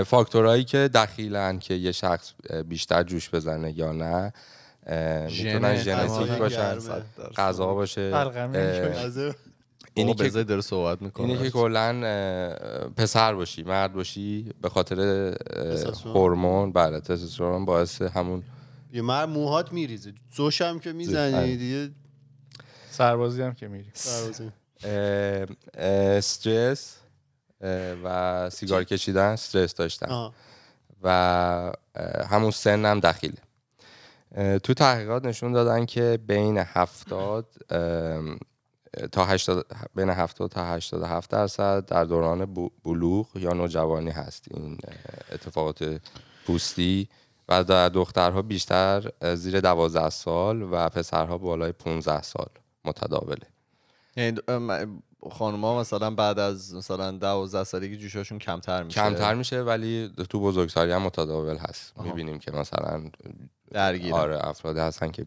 [0.07, 2.33] فاکتورهایی که دخیلن که یه شخص
[2.69, 4.33] بیشتر جوش بزنه یا نه
[5.31, 6.79] می‌تونن ژن ژنتیک باشن.
[7.37, 8.01] غذا باشه.
[8.01, 9.35] اینی
[9.95, 11.27] اینی که داره صحبت می‌کنه.
[11.27, 12.01] اینه که کلا
[12.97, 14.99] پسر باشی مرد باشی به خاطر.
[16.05, 18.43] هورمون بله تستوسترون باعث همون
[18.93, 20.13] یه مر موهات میریزه.
[20.33, 21.57] زوش هم که می‌زنی آره.
[21.57, 21.91] دیگه
[22.95, 24.53] سربازی هم که میری سربازی.
[25.75, 26.97] استرس
[28.05, 30.07] و سیگار کشیدن استرس داشتن.
[30.07, 30.35] آها.
[31.03, 31.73] و
[32.31, 33.39] همون سن هم دخیله.
[34.59, 38.39] تو تحقیقات نشون دادن که بین 70 ام،
[39.13, 44.79] تا 80 بین 70 تا 87 درصد در دوران بلوغ یا نوجوانی هست این
[45.33, 46.01] اتفاقات
[46.47, 47.09] پوستی.
[47.49, 52.49] و در دخترها بیشتر زیر 12 سال و پسرها بالای 15 سال.
[52.85, 53.47] متداوله.
[54.17, 54.41] یعنی
[55.31, 59.01] خانوما مثلا بعد از مثلا 12 سالگی جوشاشون کمتر میشه.
[59.01, 61.93] کمتر میشه ولی تو بزرگسالی هم متداول هست.
[61.97, 62.07] آها.
[62.07, 63.11] می‌بینیم که مثلا
[63.71, 64.13] درگیرن.
[64.13, 65.27] آره افرادی هستن که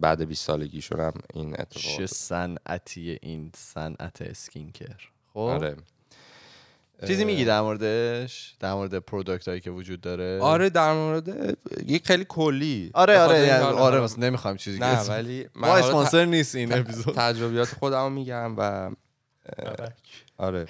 [0.00, 5.08] بعد 20 سالگیشون هم این چه اتفاق صنعتی این صنعت اسکینکر.
[5.32, 5.76] خب؟ آره.
[7.06, 12.06] چیزی میگی در موردش؟ در مورد product هایی که وجود داره؟ آره در مورد یک
[12.06, 12.90] خیلی کلی.
[12.94, 16.54] آره آره یعنی حالا- آره مثلا نمی‌خوایم چیزی نه اسم- ولی من ما اسپانسر نیست
[16.54, 17.14] این ت- اپیزود.
[17.14, 18.90] تجربیات خودمو میگم و
[20.38, 20.66] آره.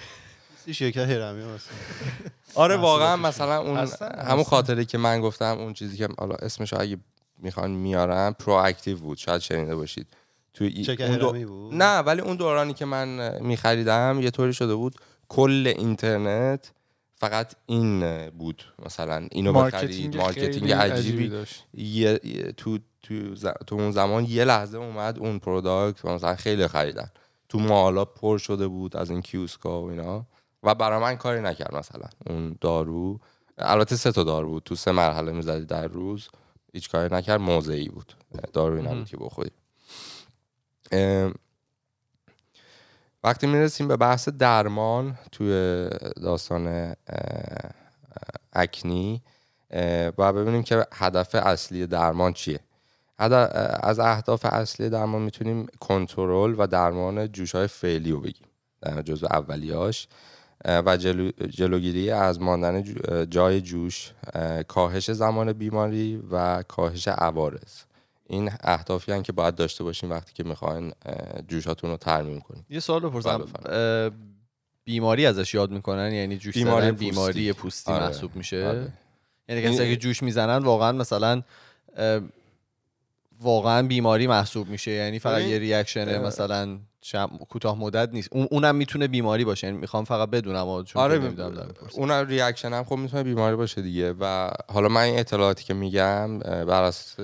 [0.73, 1.43] شرکت هرمی
[2.55, 2.77] آره.
[2.77, 3.89] واقعا مثلا اون
[4.29, 4.45] همون.
[4.45, 6.97] خاطره که من گفتم اون چیزی که حالا اسمش رو اگه
[7.39, 9.19] می‌خوان میارم Proactiv بود.
[9.19, 10.07] شاید شنیده باشید.
[10.55, 14.75] تو ای- اون دو- بود؟ نه ولی اون دورانی که من میخریدم یه طوری شده
[14.75, 14.95] بود.
[15.29, 16.73] کل اینترنت
[17.17, 21.29] فقط این بود مثلا اینو بخرید marketing خیلی عجیبی.
[21.29, 21.65] داشت.
[21.75, 26.35] یه یه- تو تو, ز- تو اون زمان یه لحظه اومد اون product و مثلا
[26.37, 27.11] خیلی خریدن.
[27.49, 30.27] تو mall ا پر شده بود از این کیوسکا و اینا.
[30.63, 33.21] و برای من کاری نکرد مثلا اون دارو.
[33.59, 34.63] البته سه تا دارو بود.
[34.63, 36.29] تو سه مرحله می‌زدی در روز.
[36.73, 37.41] هیچ کاری نکرد.
[37.41, 38.13] موضعی بود.
[38.53, 38.95] دارویی مهم.
[38.95, 39.51] نبود که بخوری.
[43.25, 45.89] وقتی می‌رسیم به بحث درمان توی
[46.23, 46.95] داستان
[48.53, 49.23] اکنی
[50.17, 52.61] باید ببینیم که هدف اصلی درمان چیه.
[53.19, 58.47] از اهداف اصلی درمان می‌تونیم کنترل و درمان جوش های فعلی رو بگیم.
[58.83, 60.09] در جزو اولیاش
[60.65, 62.85] و جلو، جلوگیری از ماندن
[63.31, 67.83] جای جوش اه، کاهش زمان بیماری و کاهش عوارض.
[68.29, 70.93] این اهدافی هن که باید داشته باشیم وقتی که می‌خواین
[71.49, 73.51] جوشاتون رو ترمیم کنیم یه سوال بله، بپرسم.
[73.67, 74.11] اه،
[74.85, 77.11] بیماری ازش یاد می‌کنن یعنی جوش بیماری پوستی.
[77.11, 78.05] بیماری پوستی آره.
[78.07, 78.93] محسوب میشه آره.
[79.49, 81.43] یعنی این- کسی که جوش می‌زنن واقعا مثلا
[83.41, 88.29] واقعا بیماری محسوب میشه یعنی فقط یه reaction مثلا چم- کوتاه مدت نیست.
[88.33, 89.67] اون اونم می‌تونه بیماری باشه.
[89.67, 91.69] یعنی می‌خوام فقط بدونم چون آره می‌پرسم.
[91.93, 94.15] اون reaction هم خب می‌تونه بیماری باشه دیگه.
[94.21, 97.21] و حالا من این اطلاعاتی که میگم بر اساس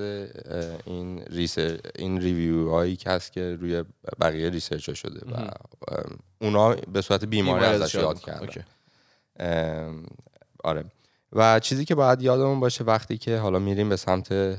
[0.85, 3.83] این resear- این review هایی که هست که روی
[4.21, 5.49] بقیه research ها شده و
[6.41, 8.19] اونا به صورت بیماری ازش یاد.
[8.19, 8.47] کردن.
[10.63, 10.85] آره.
[11.33, 14.57] و چیزی که باید یادمون باشه وقتی که حالا میریم به سمت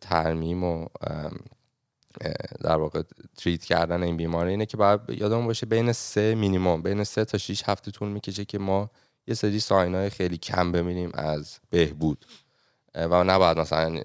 [0.00, 0.86] ترمیم و
[2.60, 3.02] در واقع
[3.36, 7.38] treat کردن این بیماری اینه که باید یادمون باشه بین سه مینیمم بین سه تا
[7.38, 8.90] 6 هفته طول می‌کشه که ما
[9.26, 12.26] یه سری sign های خیلی کم ببینیم از بهبود.
[12.94, 14.00] و نباید مثلا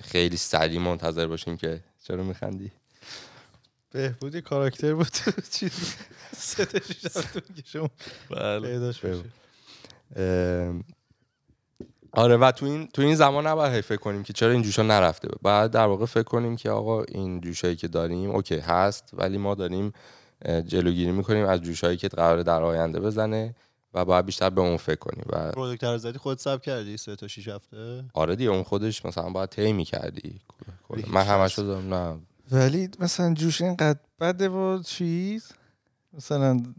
[0.00, 2.72] خیلی سریع منتظر باشیم که چرا میخندی؟
[3.90, 5.16] بهبود یه کاراکتر بود.
[5.52, 5.96] چیز
[6.36, 7.90] سه تا شیش هفته می‌کشه اون
[8.60, 9.24] پیداش بشه.
[10.16, 10.84] ام،
[12.16, 14.82] آره و تو این تو این زمان نباید هی فکر کنیم که چرا این جوشا
[14.82, 15.28] نرفته.
[15.42, 19.54] بعد در واقع فکر کنیم که آقا این جوشایی که داریم اوکی هست ولی ما
[19.54, 19.92] داریم
[20.66, 23.54] جلوگیری می‌کنیم از جوشایی که قراره در آینده بزنه
[23.94, 25.24] و باید بیشتر به اون فکر کنیم.
[25.32, 29.04] و پروداکت رو زدی خود ساب کردی سه تا 6 هفته؟ آره دیگه اون خودش
[29.06, 30.40] مثلا باید طی می‌کردی.
[31.10, 31.58] من همش.
[31.58, 32.18] دارم نه.
[32.52, 35.52] ولی مثلا جوش اینقدر بده و چیز؟
[36.12, 36.74] مثلا 100 نا-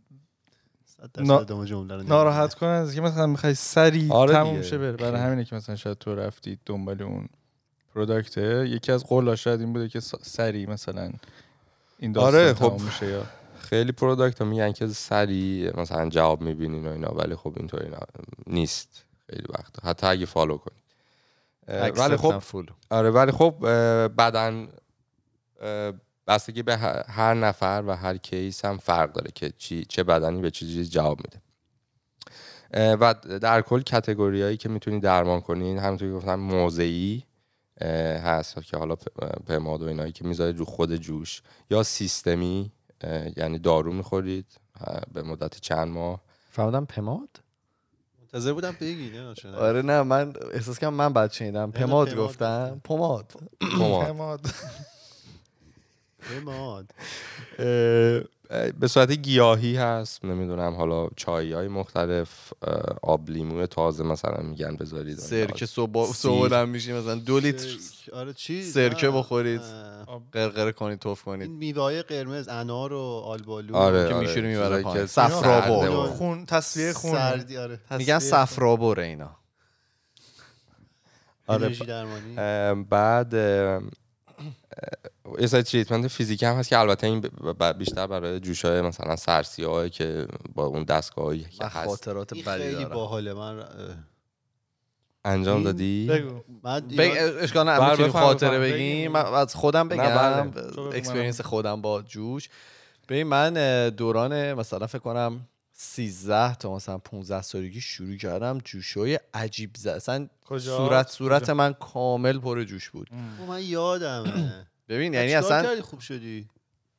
[1.14, 4.62] درصد ادامه جمله رو ناراحت کنن از که مثلا می‌خوای سریع آره تموم.
[4.62, 7.30] شه بره برای همینه که مثلا شاید تو رفتی دنبال اون
[7.94, 11.12] پروداکته یکی از قولا شاید این بوده که س- سریع مثلا
[12.00, 12.84] این داستان آره، تموم خب.
[12.86, 13.24] میشه یا
[13.60, 17.88] خیلی product ها میگن که سریع مثلا جواب می‌بینین و اینا ولی خب اینطوری
[18.48, 20.84] نیست خیلی وقت حتی اگه follow کنید
[21.68, 22.66] اه، ولی خب.
[22.90, 24.08] آره ولی خب اه،
[26.28, 26.78] بستگی به
[27.10, 30.86] هر نفر و هر case هم فرق داره که چی چه بدنی به چه چیزی
[30.86, 31.42] جواب میده.
[32.96, 37.24] و در کل category هایی که می‌تونید درمان کنین همونطور که گفتم موضعی
[38.24, 38.96] هست که حالا
[39.48, 41.42] پماد و اینایی که می‌ذارید رو خود جوش.
[41.72, 42.72] یا سیستمی
[43.38, 44.46] یعنی دارو می‌خورید
[45.14, 46.22] به مدت چند ماه.
[46.52, 47.30] فهمیدم پماد
[48.22, 51.72] منتظر بودم بگی نه؟ آره نه من احساس کنم من بعد شنیدم.
[51.72, 52.18] پماد پماد.
[52.26, 53.34] گفتم پماد.
[53.70, 54.40] پماد.
[58.50, 62.54] اه، به صورت گیاهی هست نمی‌دونم حالا چایی های مختلف
[63.02, 66.12] آب لیمو تازه مثلا میگن بذارید سرکه صبح.
[66.14, 67.68] صبح دم میشی مثلا دو لیتر
[68.14, 69.62] آره چی سرکه بخورید.
[70.32, 71.50] قرقره کنید توف این کنید.
[71.52, 73.76] میوه های قرمز انار و آلبالو.
[73.76, 74.28] آره که آره.
[74.28, 75.08] میشوری می‌بره پایین.
[75.94, 77.12] و- خون تصفیه خون.
[77.12, 77.80] سردی آره.
[77.98, 78.20] میگن
[79.04, 79.36] اینا.
[81.48, 81.70] آره.
[81.70, 82.84] درمانی.
[82.90, 83.34] بعد
[85.40, 87.30] یه سری تریتمنت فیزیکی هم هست که البته این
[87.78, 91.88] بیشتر برای جوشای مثلا سرسیاه که با اون دستگاهی که هست.
[91.88, 93.64] خاطرات بدی خیلی دارم باحاله من
[95.26, 96.42] انجام دادی؟ بگو.
[97.42, 98.60] اشکال نه خاطره.
[98.60, 99.12] بگیم.
[99.12, 100.52] من از خودم نه، بگم.
[100.52, 100.98] بله.
[100.98, 101.50] experience منم.
[101.50, 102.50] خودم با جوش.
[103.10, 103.54] ببین من
[103.90, 110.28] دوران مثلا فکر کنم 13 تا مثلا 15 سالگی شروع کردم جوشای عجیب زد اصلا
[110.46, 113.10] کجا؟ صورت کجا؟ صورت من کامل پر جوش بود.
[113.48, 114.68] من یادمه.
[114.90, 116.48] ببین یعنی اصلا خوب شدی؟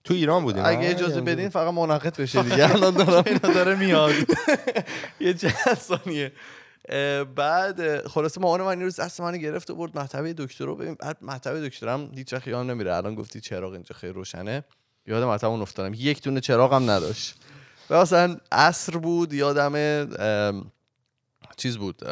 [0.05, 2.71] تو ایران بودین اگه؟ اجازه یعنی- بدین فقط منعقد بشه دیگه.
[2.75, 4.13] الان دارم اینا داره میاد.
[5.21, 6.33] یه چند ثانیه.
[7.37, 10.77] بعد اه، خلاصه مامان من روز دست منو گرفت و برد مطبه دکتر رو.
[10.77, 12.95] ببین بعد مطبه دکترم هیچ وقت یادم نمیره.
[12.95, 14.65] الان گفتی چراغ اینجا خیلی روشنه.
[15.07, 15.93] یاد مطبه اون افتادم.
[15.97, 17.35] یک دونه چراغ هم نداشت.
[17.91, 19.73] و مثلا عصر بود یادم
[21.57, 22.03] چیز بود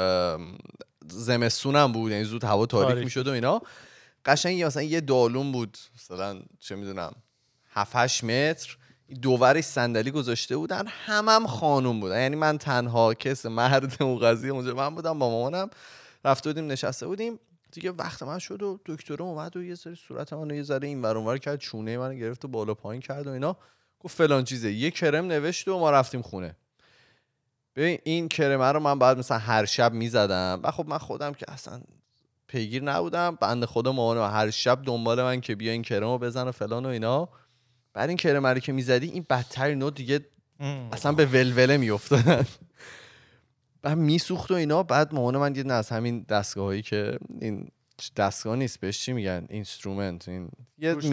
[1.08, 2.12] زمستونم بود.
[2.12, 3.04] یعنی زود هوا تاریک تاریک.
[3.04, 3.60] می‌شد و اینا.
[4.26, 7.12] قشنگ مثلا یه دالون بود مثلا چه می‌دونم
[7.70, 8.78] 7 8 متر
[9.22, 12.20] دوورش صندلی گذاشته بودن همم هم خانوم بودن.
[12.20, 15.70] یعنی من تنها کس مرد اون قضیه اونجا من بودم با مامانم
[16.24, 17.38] رفته بودیم نشسته بودیم.
[17.72, 21.02] دیگه وقت من شد و دکتر اومد و یه سری صورت منو یه ذره این
[21.02, 23.56] ور کرد چونه منو گرفت و بالا پایین کرد و اینا.
[24.00, 24.72] گفت فلان چیزه.
[24.72, 26.56] یه کرم نوشت و ما رفتیم خونه.
[27.76, 30.60] ببین این کرمه رو من بعد مثلا هر شب می‌زدم.
[30.62, 31.80] و خب من خودم که اصلا
[32.48, 33.38] پیگیر نبودم.
[33.40, 36.86] بند خدا مامانم هر شب دنبال من که بیا این کرم رو بزن و فلان
[36.86, 37.28] و اینا.
[37.94, 40.20] بعد این کرمه رو که می‌زدی این بدتر نو دیگه
[40.92, 42.46] اصلا به ولوله میافتادن.
[43.82, 44.82] بعد میسوخت و اینا.
[44.82, 47.68] بعد مامان من یه از همین دستگاهایی که این
[48.16, 48.80] دستگاه نیست.
[48.80, 50.28] بهش چی میگن؟ instrument.
[50.28, 51.08] این یه که-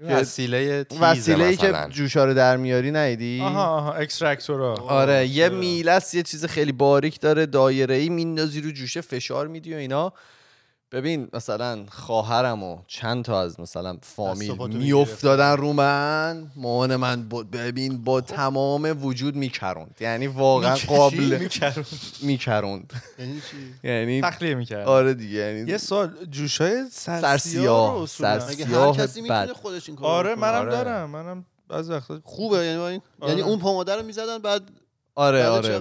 [0.00, 1.86] وسیله تیزه وسیله ای که.
[1.90, 5.48] جوشا رو در میاری نیدی آها آها extractor ا آره یه.
[5.48, 9.76] میله است یه چیز خیلی باریک داره دایره ای میندازی رو جوشه فشار میدی و
[9.76, 10.12] اینا
[10.92, 17.42] ببین مثلا خواهرم و چند تا از مثلا فامیل میافتادن رو من مامان من با
[17.42, 19.96] ببین با تمام وجود میکروند.
[20.00, 21.48] یعنی واقعا قابل
[22.20, 22.92] میکروند.
[23.18, 29.20] یعنی چی؟ یعنی تخلیه می‌کرد آره دیگه یعنی یه سال جوشای سرسیاه، سرسیاه هر کسی
[29.20, 29.52] می‌تونه.
[29.52, 30.70] خودش این کارو آره؟ منم آره.
[30.70, 31.10] دارم.
[31.10, 33.30] منم بعضی وقتا خوبه یعنی این آره.
[33.30, 34.62] یعنی اون پماده رو می‌زدن بعد
[35.14, 35.80] آره آره.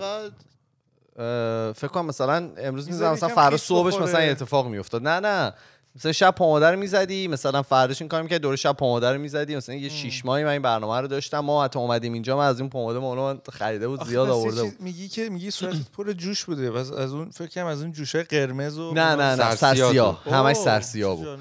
[1.75, 3.95] فکر کنم مثلا امروز می‌زدم مثلا فردا صبحش.
[3.95, 5.07] مثلا یه اتفاق میافتاد.
[5.07, 5.53] نه نه.
[5.95, 9.55] مثلا شب پماده رو می‌زدی مثلا فرداش این کار می‌کرد دور شب پماده رو می‌زدی.
[9.55, 11.39] مثلا یه شیش ماهی من این برنامه رو داشتم.
[11.39, 14.73] ما حتی اومدیم اینجا من از این مولو من خریده بود زیاد آورده بود.
[14.79, 16.79] میگی که میگی صورتت پر جوش بوده.
[16.79, 19.83] از اون فکر کنم از اون جوشه قرمز و نه نه نه.
[19.83, 21.39] اوه، همش سرسیاه چه بود.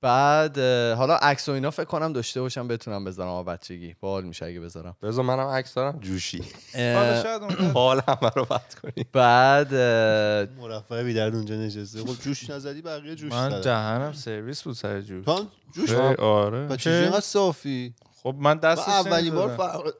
[0.00, 0.58] بعد
[0.98, 3.96] حالا عکس و اینا فکر کنم داشته باشم بتونم بذارم آه بچگی.
[4.00, 4.96] باحال میشه اگه بذارم.
[5.02, 6.42] بذار منم عکس دارم جوشی.
[6.74, 9.04] حالا شاید اون حال همه رو بد کنی.
[9.12, 12.00] بعد اه، مرفع بی درد اونجا نشسته.
[12.00, 15.24] خب جوش نزدی بقیه جوش من دهنم سرویس بود سر جوش.
[15.24, 16.58] تو جوش آره.
[16.86, 17.94] اینقدر صافی.
[18.22, 19.94] خب من دستش اولین بار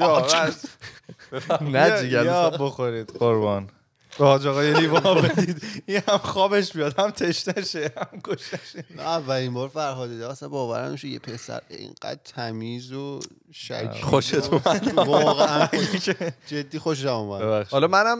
[1.60, 3.10] نه جیگر یا بخورید.
[3.18, 3.70] قربان.
[4.18, 5.62] به حاج آقا یه لیوان بدید.
[5.86, 8.84] این هم خوابش بیاد هم تشنشه هم کشنشه.
[8.96, 13.20] من اولین بار فرهاد دیدم اصلا باورم نمیشه یه پسر اینقدر تمیز و
[13.52, 14.60] شکیل خوشت و-
[14.96, 16.08] واقعا خوش-
[16.46, 17.42] جدی خوشم اومد.
[17.42, 17.72] ببخشید.
[17.72, 18.18] حالا منم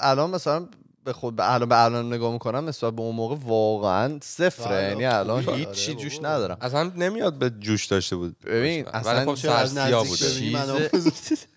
[0.00, 0.66] الان مثلا
[1.04, 4.66] به خود به الان به الان نگاه می‌کنم نسبت به اون موقع واقعا صفره.
[4.66, 6.18] آره، یعنی الان خوبی هیچ داره جوش.
[6.18, 6.56] ندارم.
[6.60, 8.36] اصلا نمیاد به جوش داشته بود.
[8.44, 8.86] ببین،.
[8.88, 10.88] اصلا خب از نزدیک چیز منو-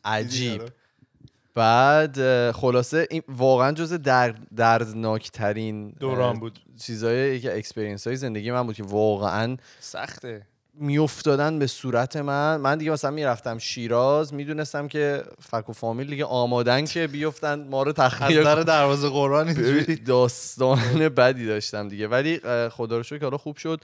[0.05, 0.61] عجیب.
[1.55, 6.59] بعد خلاصه این واقعا جز در دردناک ترین دوران بود.
[6.81, 10.45] چیزایی که experience های زندگی من بود که واقعا سخته.
[10.73, 12.57] میافتادن به صورت من.
[12.57, 17.83] من دیگه مثلا می‌رفتم شیراز می‌دونستم که فک و فامیل دیگه آمادن که بیفتن ما
[17.83, 19.53] رو از تخلیه در دروازه قرآن
[20.05, 22.07] داستان بدی داشتم دیگه.
[22.07, 23.81] ولی خدا رو شکر حالا خوب شد.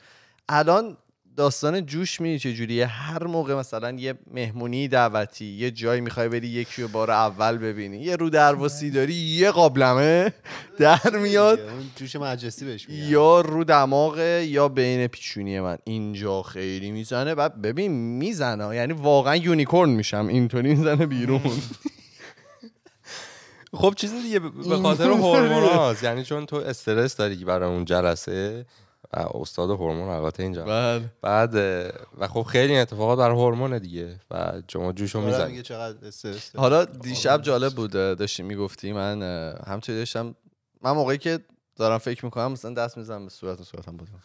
[0.49, 0.97] الان
[1.37, 6.81] داستان جوش می چجوریه؟ هر موقع مثلا یه مهمونی دعوتی یه جایی می‌خوای بری یکی
[6.81, 10.33] رو بار اول ببینی یه رو درواسی داری یه قابلمه
[10.79, 11.59] در میاد.
[11.95, 15.77] جوش مجلسی بهش یا رو دماغ یا بین پیشونی من.
[15.83, 17.35] اینجا خیلی می‌زنه.
[17.35, 18.75] بعد ببین می‌زنه.
[18.75, 20.27] یعنی واقعا یونیکورن میشم.
[20.27, 21.41] اینطوری می‌زنه بیرون.
[23.73, 28.65] خب چیز دیگه به خاطر هورموناست یعنی چون تو استرس داری برای اون جلسه
[29.13, 30.65] استاد هورمون البته اینجا.
[30.65, 31.05] بله.
[31.21, 31.55] بعد
[32.17, 34.19] و خب خیلی این اتفاقات برای هورمون دیگه.
[34.31, 35.51] و شما جوشو دارم می‌زنی.
[35.51, 36.61] میگه چقدر استرس داره.
[36.61, 38.93] حالا دیشب جالب بود داشتی می‌گفتی.
[38.93, 39.21] من
[39.67, 40.35] همطوری داشتم
[40.81, 41.39] من موقعی که
[41.75, 44.19] دارم فکر می‌کنم مثلا دست می‌زنم به صورت و صورتم بودم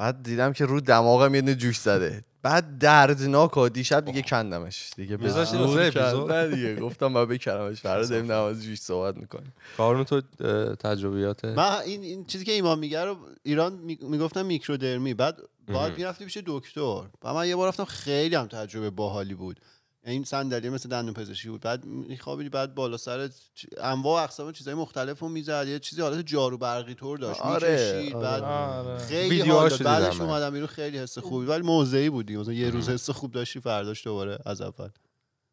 [0.00, 2.24] بعد دیدم که رو دماغم یه دونه جوش زده.
[2.42, 4.90] بعد دردناک و دیشب دیگه کندمش.
[4.96, 9.52] دیگه می‌ذاشتی واسه؟ نه دیگه گفتم باید بکنمش فردا داریم مورد جوش صحبت می‌کنیم.
[9.76, 14.42] کارون تو اه، تجربیات؟ من این, این چیزی که ایمان میگه رو ایران می- می‌گفتن
[14.42, 15.14] میکرودرمی.
[15.14, 17.02] بعد باید می‌رفتی پیش دکتر.
[17.22, 19.60] و من یه بار رفتم خیلی هم تجربه باحالی بود.
[20.04, 24.52] این صندلی مثل دندون پزشکی بود بعد میخوابیدی بعد بالا سرت چ- انواع و اقسام
[24.52, 28.24] چیزای مختلف رو می‌زد یه چیزی حالت جارو برقی طور داشت آره، می‌کشید آره.
[28.24, 28.98] بعد آره.
[28.98, 29.76] خیلی حال.
[29.76, 30.20] بعدش.
[30.20, 34.04] اومدم بیرون خیلی حس خوبی ولی موضعی بودی مثلا یه روز حس خوب داشتی فرداش
[34.04, 34.88] دوباره از اول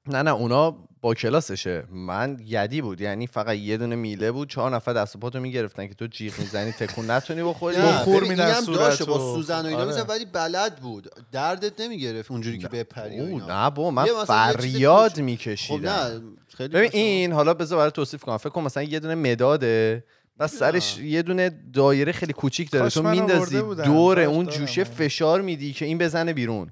[0.10, 4.76] نه نه اونا با کلاسشه من یدی بود یعنی فقط یه دونه میله بود چهار
[4.76, 8.30] نفر دست و پاتو می‌گرفتن که تو جیغ می‌زنی تکون نتونی بخوری نه خور ببین،
[8.30, 9.36] میدن داشت با.
[9.36, 10.04] سوزن و اینا آره.
[10.04, 13.65] ولی بلد بود دردت نمی‌گرفت اونجوری که بپری او اینا.
[13.65, 16.22] نه با من فریاد خب میکشیدم نه
[16.58, 20.04] خیلی ببین این حالا بذار برای توصیف کنم فکر کن مثلا یه دونه مداده
[20.39, 23.62] و سرش یه دونه دایره خیلی کوچیک داره تو میندازی.
[23.84, 24.46] دور اون.
[24.46, 26.72] جوشه فشار میدی که این بزنه بیرون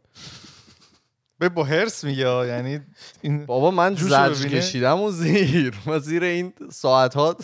[1.40, 2.80] به با هرس میگه آه، یعنی
[3.22, 7.36] این بابا من جوشو زجر؟ کشیدم و زیر و زیر این ساعت ها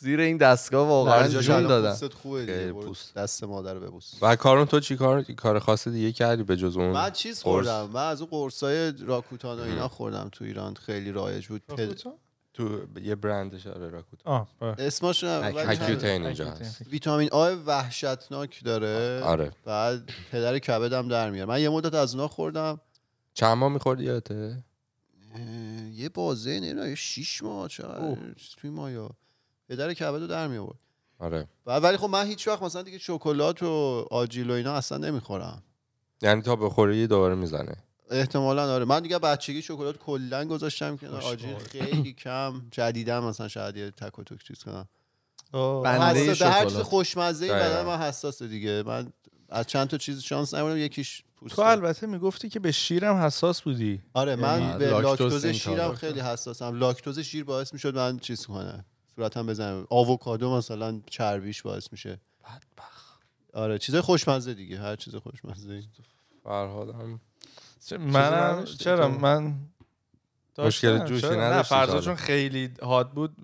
[0.00, 3.14] زیر این دستگاه واقعا جون دادم پوستت خوبه پوست.
[3.14, 4.12] دست مادر ببوس.
[4.22, 7.90] و کارون تو چی کار کار خاص دیگه کردی به جز اون من چیز؟ خوردم
[7.92, 11.62] من از اون قرصای راکوتان و اینا خوردم تو ایران خیلی رایج بود.
[11.68, 11.94] پد...
[12.54, 14.74] تو یه برندش آره راکوت آه بله.
[14.78, 15.56] اسمش هم-
[16.02, 16.82] اینجا هست.
[16.90, 19.22] ویتامین آ وحشتناک داره.
[19.24, 19.52] آره.
[19.64, 22.80] بعد پدر کبدم در میاره من یه مدت از اونا خوردم.
[23.38, 24.62] چند ماه میخوردی یادته؟
[25.92, 28.16] یه بازه نمی‌دونم یه شیش ماه چقدر؟
[28.56, 29.10] توی مایا
[29.68, 30.78] پدر کبد رو در می آورد
[31.18, 31.48] آره.
[31.66, 35.62] و- ولی خب من هیچ وقت مثلا دیگه شکلات و آجیل و اینا اصلا نمی‌خورم.
[36.22, 37.76] یعنی تا بخوری دوباره می‌زنه.
[38.10, 38.84] احتمالا آره.
[38.84, 44.18] من دیگه بچگی شکلات کلا گذاشتم که آجیل خیلی کم جدیدم مثلا شاید یه تک
[44.18, 44.88] و توک چیز کنم.
[45.84, 46.76] بنده هر چیز.
[46.76, 47.82] خوشمزه ای بدن.
[47.86, 48.82] من حساسه دیگه.
[48.82, 49.12] من
[49.48, 53.62] از چند تا چیز شانس نمیدم یکیش پوست تو البته می‌گفتی که به شیرم حساس
[53.62, 55.94] بودی آره من یعنی به لاکتوز شیرم.
[55.94, 58.84] خیلی حساسم لاکتوز شیر باعث می‌شد من چیز کنه
[59.16, 62.20] صورتم بزنم آووکادو مثلا چربیش باعث میشه
[63.52, 65.82] آره چیز خوشمزه دیگه هر چیز خوشمزه ای.
[66.44, 67.20] فرهاد هم
[67.98, 69.54] منم چرا؟ من
[70.58, 71.04] مشکل.
[71.04, 73.36] جوشی چرا؟ نه تا چون؟ خیلی حاد بود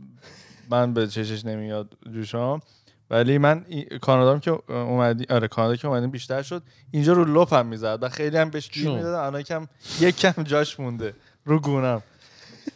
[0.71, 2.61] من به چشش نمیاد جوشام
[3.11, 3.65] ولی من
[4.01, 8.37] کانادا که اومدی آره کانادا که اومدیم بیشتر شد اینجا رو لپم می‌زد و خیلی
[8.37, 9.69] هم بهش گیر؟ می‌دادم الان کم
[10.01, 11.15] یک کم جاش مونده.
[11.45, 12.03] رو گونم.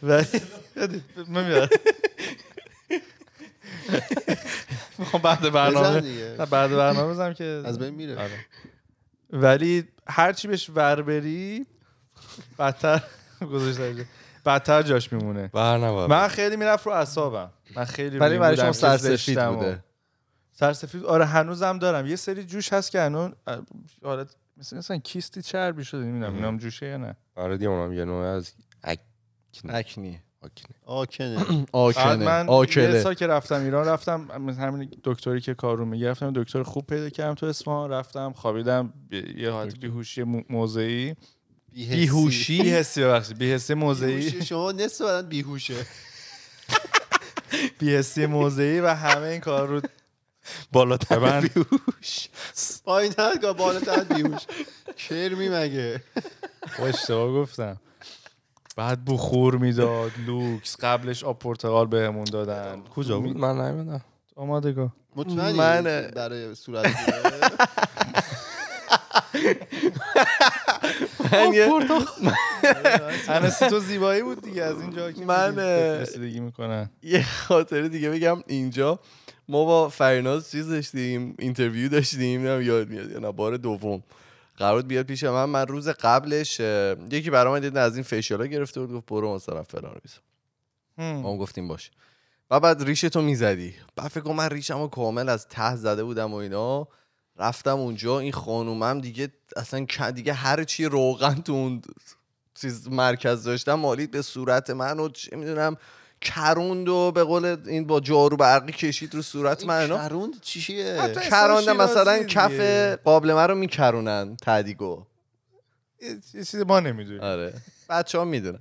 [0.03, 0.25] ولی
[1.27, 1.73] نمیاد
[4.97, 6.01] می‌خوام بعد برنامه
[6.37, 8.17] بعد برنامه بزنم که از بین میره.
[8.19, 8.45] آره.
[9.29, 11.65] ولی هرچی بهش ور بری
[12.59, 13.03] بدتر
[13.41, 14.05] گذاشته.
[14.45, 15.49] بدتر جاش میمونه.
[16.07, 17.49] من خیلی می‌رفت رو اعصابم.
[17.75, 19.83] من خیلی ولی برای شما سرسفید بوده.
[20.59, 22.07] سرسفید آره هنوزم دارم.
[22.07, 23.31] یه سری جوش هست که هنوز
[24.03, 27.15] حالت مثل مثلا کیستی چربی شده نمی‌دونم اینم جوشه یا نه.
[27.35, 28.51] آره دیگه اونم یه نوع از
[28.83, 28.99] اکنی
[29.69, 30.75] اکنی آکنه.
[30.91, 31.37] آکنه.
[32.25, 32.49] بعد آکنه
[32.85, 36.63] من یه سال که رفتم ایران رفتم مثل همین دکتری که کارو میگه رفتم دکتر
[36.63, 37.89] خوب پیدا کردم تو اصفهان.
[37.91, 41.15] رفتم خوابیدم بی- یه حالت بیهوشی مو- موضعی.
[41.73, 43.37] بیهوشی بیهسی ببخشید.
[43.37, 44.41] بیهسی موضعی.
[44.45, 45.75] شما نصف بدن بیهوشه.
[47.79, 49.81] بیهسی موضعی و همه این کار رو
[50.71, 52.29] بالاتر من؟ بیهوش.
[52.85, 54.41] پایین نگاه بالاتر بیهوش.
[54.97, 56.01] کرمی مگه؟
[56.79, 57.77] اشتباه گفتم.
[58.75, 60.75] بعد بخور می‌داد لوکس.
[60.79, 62.83] قبلش آب پرتقال بهمون دادن.
[62.95, 64.01] کجا بود؟ من نمی‌دونم.
[64.35, 66.85] آمادگاه مطمئنی من- برای صورت؟
[71.31, 71.69] من یه-
[73.29, 78.99] انسی تو زیبایی بود دیگه از اینجا که من، یه خاطره دیگه بگم اینجا.
[79.49, 84.03] ما با فرناز چیز داشتیم interview داشتیم نمی‌دونم یاد میاد یا نه بار دوم.
[84.57, 85.45] قرار بیاد پیش من.
[85.45, 86.59] من روز قبلش
[87.11, 90.01] یکی برام من دیدن از این facial ا گرفته بود گفت برو مثلا فلان رو
[91.03, 91.37] ما هم.
[91.37, 91.91] گفتیم باش.
[92.51, 93.73] و بعد ریش تو می‌زدی.
[93.95, 96.87] بعد فکر کنم من ریشم رو کامل از ته زده بودم و اینا.
[97.37, 99.85] رفتم اونجا این خانومم دیگه اصلا
[100.15, 101.81] دیگه هر چی روغن تو اون
[102.61, 105.77] چیز مرکز داشتم مالید به صورت من و چه می‌دونم
[106.21, 110.41] کروند و به قول این با جارو برقی کشید رو صورت من این اینا کروند
[110.41, 112.59] چیه حتی- کرانده مثلا کف.
[113.03, 115.03] قابلمه رو میکرونن تدیگو
[116.01, 117.21] یه یه چیز ما نمی‌دونیم.
[117.21, 117.53] آره.
[117.89, 118.59] بچه ها می‌دونن.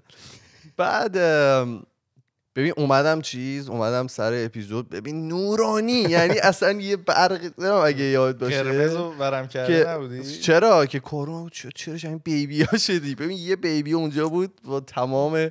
[0.77, 1.17] بعد
[2.57, 4.89] ببین اومدم چیز اومدم سر اپیزود.
[4.89, 8.63] ببین نورانی یعنی اصلا یه برق نمی‌دونم اگه یاد باشه.
[8.63, 13.15] قرمز و ورم کرده که نبودی؟ چرا؟ که کرونا چ- چرا این بیبی ها شدی؟
[13.15, 15.51] ببین یه بیبی اونجا بود با تمام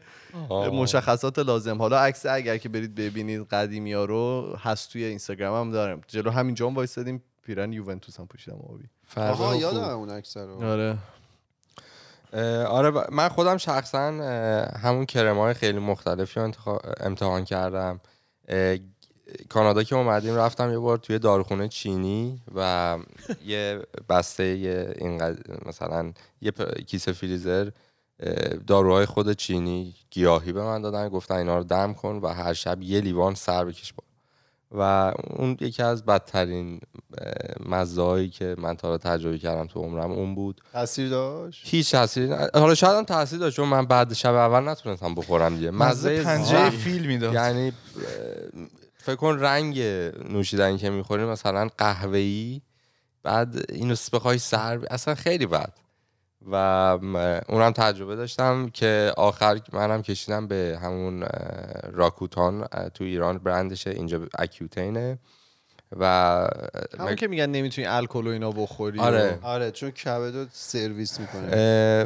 [0.71, 1.77] مشخصات لازم.
[1.77, 6.01] حالا عکس اگر که برید ببینید قدیمی ها رو هست توی اینستاگرام هم دارم.
[6.07, 7.23] جلو همینجا هم وایسادیم.
[7.45, 8.83] پیرن یوونتوس هم پوشیدم آبی.
[9.17, 9.79] آها فردا یادم.
[9.83, 10.63] اون عکس رو.
[10.63, 10.97] آره.
[12.67, 14.07] آره ب- من خودم شخصا
[14.83, 16.51] همون کرم های خیلی مختلفی رو
[16.99, 17.99] امتحان کردم.
[19.49, 22.97] کانادا که اومدیم رفتم یه بار توی داروخونه چینی و
[23.45, 27.69] یه بسته یه این قد- مثلا یه پ- کیسه فریزر
[28.67, 32.81] داروهای خود چینی گیاهی به من دادن گفتن اینا رو دم کن و هر شب
[32.81, 34.03] یه لیوان سر بکش با
[34.71, 36.79] و اون یکی از بدترین
[37.65, 40.61] مزهایی که من تا حالا تجربه کردم تو عمرم اون بود.
[40.73, 42.49] تاثیر داشت؟ هیچ تاثیری نه.
[42.53, 45.71] حالا شاید هم تاثیر داشت چون من بعد شب اول نتونستم بخورم دیگه.
[45.71, 47.33] مزه پنجه فیل می‌داد.
[47.33, 47.73] یعنی
[48.97, 49.79] فکر کن رنگ
[50.29, 52.61] نوشیدنی که می‌خوری مثلا قهوه‌ای
[53.23, 55.73] بعد اینو بخوای سر اصلا خیلی بد.
[56.51, 57.15] و م-
[57.49, 61.25] اونم تجربه داشتم که آخر منم کشیدم به همون
[61.93, 63.37] راکوتان تو ایران.
[63.37, 65.19] برندشه اینجا اکیوتینه
[65.99, 66.05] و
[66.99, 69.39] همون که میگن نمی‌تونی الکل و اینا بخوری آره.
[69.43, 69.71] و- آره.
[69.71, 72.05] چون کبدو سرویس می‌کنه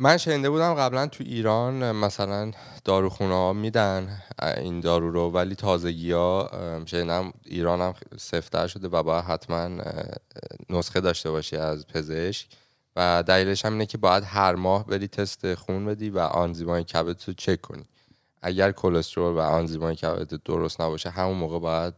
[0.00, 2.50] من شنیده بودم قبلا تو ایران مثلا
[2.84, 4.22] داروخونه ها میدن
[4.56, 6.50] این دارو رو ولی تازگی ها
[6.86, 9.68] شنیدم ایران هم سفتر شده و باید حتما
[10.70, 12.46] نسخه داشته باشی از پزشک.
[12.98, 17.22] و دلیلش هم اینه که باید هر ماه بری تست خون بدی و آنزیمای کبد
[17.26, 17.84] رو چک کنی.
[18.42, 21.94] اگر کلسترول و آنزیمای کبد درست نباشه همون موقع باید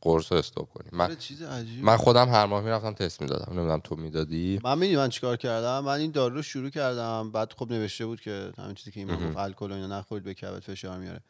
[0.00, 0.88] قرص رو استوب کنی.
[0.92, 3.52] من, آره، من خودم هر ماه می‌رفتم تست می‌دادم.
[3.52, 7.30] نمی‌دونم تو می‌دادی؟ من می‌دونی من چیکار کردم؟ من این دارو رو شروع کردم.
[7.30, 9.28] بعد خب نوشته بود که همین چیزی که این.
[9.28, 11.20] گفت الکل و اینا نخورید به کبد فشار میاره.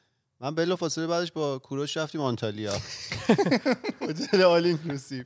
[0.40, 2.72] من بلا فاصله بعدش با کوروش رفتیم آنتالیا.
[4.08, 5.24] هتل آل اینکلوسیو.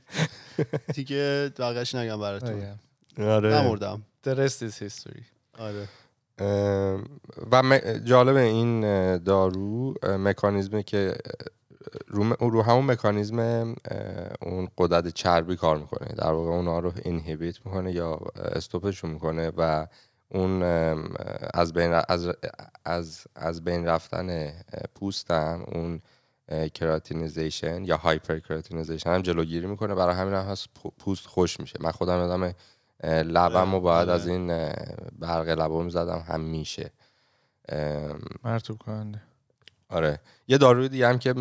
[0.93, 2.77] دیگه بقیش نگم براتون.
[3.19, 3.61] آره.
[3.61, 4.05] نمردم.
[4.27, 5.23] The rest is history.
[5.59, 5.87] آره.
[7.51, 8.81] و جالب این
[9.17, 11.15] دارو مکانیزمی که
[12.39, 13.75] رو, همون مکانیزم
[14.41, 16.07] اون قدرت چربی کار می‌کنه.
[16.07, 19.87] در واقع اونها رو اینهیبیت می‌کنه یا استوپشون می‌کنه و
[20.29, 20.63] اون
[21.53, 22.29] از بین از
[22.85, 24.53] از از بین رفتن اه،
[24.95, 26.01] پوستم اون
[26.73, 29.95] keratinization یا hyperkeratinization هم جلوگیری می‌کنه.
[29.95, 30.55] برای همین هم
[30.99, 31.77] پوست خشک میشه.
[31.81, 32.53] من خودم یادم
[33.03, 34.21] لبم و باید آره.
[34.21, 34.47] از این
[35.19, 36.91] برق لبم زدم هم میشه
[37.69, 39.21] ام، مرطوب کننده.
[39.89, 40.19] آره.
[40.47, 41.35] یه داروی دیگه هم که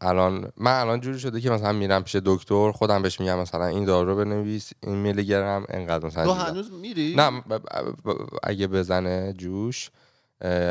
[0.00, 3.84] الان من الان جوری شده که مثلا میرم پیش دکتر خودم بهش میگم مثلا این
[3.84, 6.32] دارو رو بنویس این میلی گرم انقدر مثلا تو.
[6.32, 7.42] هنوز میری؟ نه
[8.42, 9.90] اگه بزنه جوش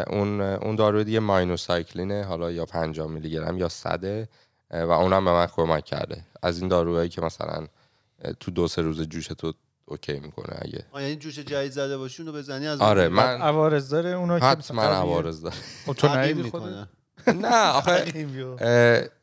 [0.08, 4.30] اون اون داروی دیگه ماینوسایکلینه حالا یا 50 میلی گرم یا صده
[4.72, 6.26] اه، و اونم به من کمک کرده.
[6.43, 7.68] از این داروهایی که مثلا
[8.39, 9.53] تو دو سه روز جوش تو
[9.86, 10.86] اوکی می‌کنه اگه.
[10.96, 14.82] یعنی جوش جدید زده باشی اونو بزنی از آره، من- عوارض داره اونا که حتما
[14.82, 15.56] مثلا عوارض داره.
[15.86, 16.88] خب تو می‌کنه.
[17.28, 18.06] نه آخه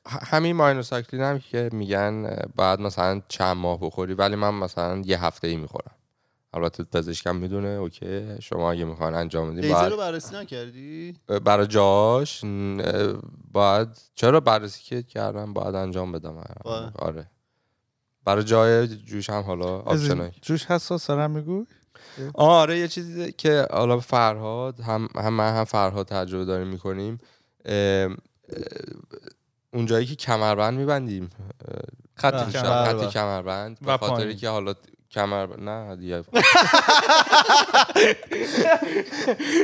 [0.32, 5.48] همین ماینوساکلین هم که میگن بعد مثلا چند ماه بخوری ولی من مثلا یه هفته
[5.48, 5.94] ای می‌خورم.
[6.54, 11.66] البته پزشکم می‌دونه okay شما اگه می‌خوان انجام بدین لیزر باید رو بررسی نکردی؟ برای
[11.66, 12.44] جاش
[13.52, 16.44] باید چرا بررسی که کردم؟ باید انجام بدم.
[16.94, 17.30] آره.
[18.24, 21.66] برای جای جوش هم حالا option ای جوش حساس دارم میگو؟
[22.34, 27.20] آره یه چیزی که حالا فرهاد هم هم من هم فرهاد تجربه داریم می‌کنیم
[29.74, 31.30] اون جایی که کمربند میبندیم
[32.14, 32.50] خط.
[32.50, 33.06] کمر بله.
[33.06, 34.36] خط کمربند و به خاطر پایین.
[34.36, 34.74] که حالا
[35.10, 36.24] کمر نه دیگه.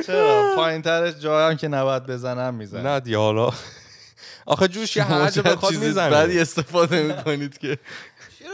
[0.07, 3.51] چرا؟ پایین ترش جایی هم که نباید بزنم می‌زنم نه دیگه حالا.
[4.47, 6.11] آخه جوش که هر جا بخواد چیز می‌زنه.
[6.11, 7.79] بدی استفاده می‌کنید که؟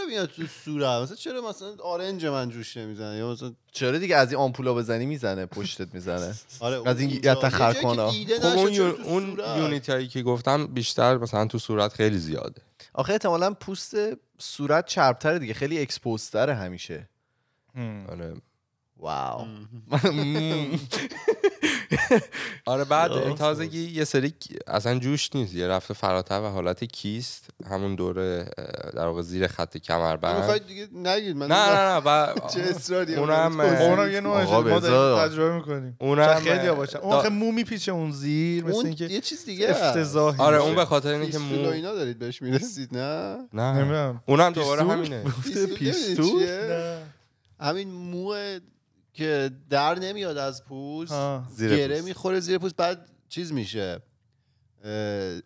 [0.05, 4.16] چرا میاد تو صورت مثلا چرا مثلا آرنج من جوش نمی‌زنه؟ یا مثلا چرا دیگه
[4.16, 7.11] از این آمپولا بزنی می‌زنه پشتت می‌زنه؟ آره از این.
[7.11, 12.62] دیده خب اون, اون صورت؟ یونیت هایی که گفتم بیشتر مثلا تو صورت خیلی زیاده.
[12.92, 13.94] آخه احتمالا پوست
[14.38, 17.09] صورت چربتره دیگه خیلی اکسپوزتره همیشه.
[17.74, 18.07] هم.
[18.09, 18.34] آره
[18.96, 19.46] واو.
[22.66, 22.84] آره.
[22.84, 24.34] بعد تازگی یه سری
[24.66, 28.47] اصلا جوش نیست یه رفته فراتر و حالت کیست همون دوره
[28.95, 33.14] در واقع زیر خط کمربند می‌خواید دیگه نگید من نه نه نه و چه اصراری
[33.14, 34.80] اونم اونم یه آقا ما
[35.28, 39.45] تجربه می‌کنیم اونم خیلی باشه اون آخه مو میپیچه اون زیر مثل اینکه یه چیز
[39.45, 39.70] دیگه.
[39.70, 40.57] افتضاحی آره.
[40.57, 44.22] اون به خاطر اینه که فیستول و مو اینا دارید بهش می‌رسید نه نه نمی‌دونم
[44.26, 45.24] اونم دوباره؟ همینه؟
[46.16, 46.99] چیه؟
[47.61, 48.34] همین مو
[49.14, 51.12] که در نمیاد از پوست
[51.60, 52.04] گره پوست.
[52.04, 54.00] می‌خوره زیر پوست بعد چیز میشه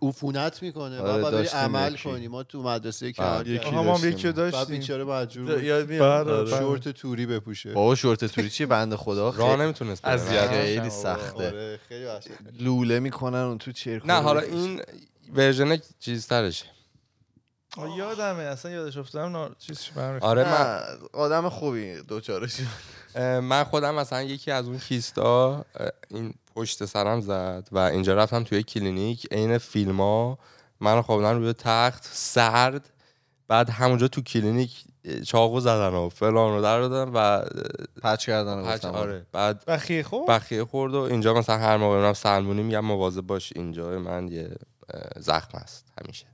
[0.02, 2.02] عفونت می‌کنه آره، بعد باید بری داشتیم عمل یکی.
[2.02, 3.12] کنی ما تو مدرسه.
[3.12, 4.10] کردیم یکی ما هم داشتیم.
[4.10, 6.50] یکی رو بعد داشتیم بیچاره مجبور بود یاد میاد آره.
[6.50, 10.90] شورت توری بپوشه بابا شورت توری چیه بنده خدا راه نمی‌تونست اذیت نه؟ خیلی.
[10.90, 12.06] سخته آره خیلی
[12.60, 14.80] لوله می‌کنن اون تو چرخ نه حالا این
[15.34, 16.66] version چیز ترشه
[17.96, 19.32] یادمه اصلا یادش افتادم.
[19.32, 19.50] نا...
[19.58, 19.88] چیز
[20.20, 20.80] آره من
[21.12, 22.56] آدم خوبی دچارش
[23.14, 25.64] اه، من خودم مثلا یکی از اون کیستا
[26.08, 29.26] این پشت سرم زد و اینجا رفتم توی کلینیک.
[29.32, 30.38] عین فیلم ها
[30.80, 32.90] من خوابیدن روی تخت سرد.
[33.48, 34.84] بعد همونجا تو کلینیک
[35.26, 37.44] چاقو زدن و فلان رو در دادن و
[38.02, 39.26] patch کردن و patch گفتم آره.
[39.32, 43.52] بعد بخیه خوب بخیه خورد و اینجا مثلا هر موقع میرم سلمونی میگم مواظب باش
[43.56, 44.50] اینجا من یه
[45.16, 46.26] زخم هست همیشه.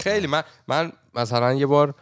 [0.00, 0.26] خیلی.
[0.26, 1.94] من من مثلا یه بار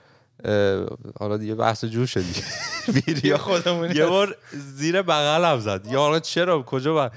[1.20, 2.42] حالا دیگه بحث جور شد دیگه.
[3.06, 5.86] ویریا خودمونی یه بار زیر بغلم زد.
[5.86, 7.10] یا آقا چرا؟ کجا بر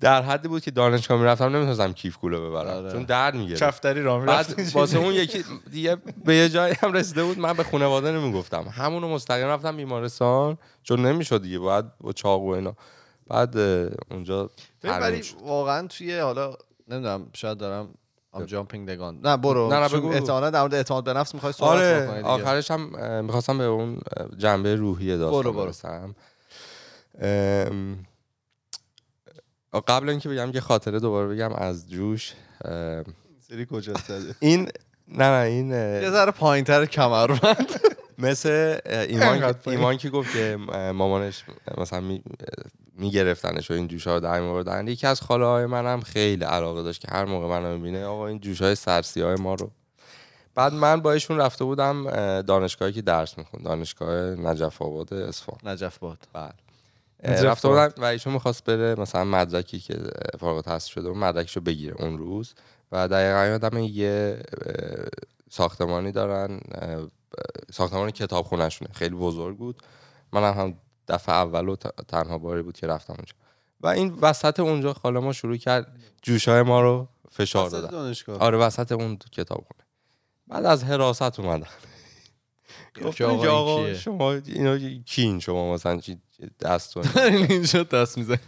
[0.00, 2.68] در حدی بود که دانشگاه می‌رفتم نمی‌تونستم کیف کوله ببرم.
[2.76, 2.92] آره.
[2.92, 3.62] چون درد می‌گرفت.
[3.62, 7.52] کفتری را بعد می‌رفت واسه اون یکی دیگه به یه جایی هم رسیده بود من
[7.52, 8.62] به خانواده نمی‌گفتم.
[8.62, 11.58] همونو مستقیم رفتم بیمارستان چون نمی‌شد دیگه.
[11.58, 12.76] باید با چاقو و اینا.
[13.28, 13.56] بعد
[14.10, 14.50] اونجا
[14.84, 15.22] ولی.
[15.42, 16.54] واقعا توی حالا
[16.88, 17.88] نمی‌دونم شاید دارم
[18.36, 20.12] I'm jumping the gun نه برو نه، نه، بگو.
[20.12, 22.24] احتمالاً در مورد اعتماد به نفس می‌خوای صحبت آره دیگه.
[22.24, 24.00] آخرش هم می‌خواستم به اون
[24.36, 25.64] جنبه روحی داستان برو، برو.
[25.64, 26.14] برسم
[29.88, 32.34] قبل اینکه بگم یه خاطره دوباره بگم از جوش
[33.48, 33.94] سری کجا
[34.40, 34.68] این
[35.08, 37.80] نه نه این یه ذره پایینتر کمربند
[38.18, 39.54] مثل ایمان.
[39.66, 40.58] ایمان که گفت که
[40.94, 41.44] مامانش
[41.78, 42.18] مثلا
[42.98, 46.82] میگرفتنش و این جوش ها رو در میوردن یکی از خاله های منم خیلی علاقه
[46.82, 49.70] داشت که هر موقع منو می‌بینه آقا این جوش های سرسی های ما رو.
[50.54, 53.64] بعد من با ایشون رفته بودم اه، دانشگاهی که درس می‌خوند.
[53.64, 56.52] دانشگاه نجف آباد اصفهان نجف باد بله
[57.24, 57.90] رفته آباد.
[57.90, 59.94] بودم و ایشون می‌خواست بره مثلا مدرکی که
[60.40, 62.54] فارغ التحصیل شده بود مدرکشو بگیره اون روز.
[62.92, 64.42] و دقیقا یادم یه
[65.50, 66.60] ساختمانی دارن
[67.72, 68.90] ساختمان کتابخونهشونه.
[68.92, 69.82] خیلی بزرگ بود.
[70.32, 70.74] منم هم
[71.08, 71.76] دفعه اول و
[72.08, 73.34] تنها باری بود که رفتم اونجا.
[73.80, 77.90] و این وسط اونجا خاله ما شروع کرد جوشای ما رو فشار دادن.
[77.90, 78.38] دانشگاه.
[78.38, 79.86] آره وسط اون کتابخونه
[80.48, 81.66] بعد از حراست اومدن.
[83.48, 86.18] آقا این؟ شما اینا کین شما مثلا چی
[86.60, 86.96] دست
[87.50, 88.38] اینجا دست میزن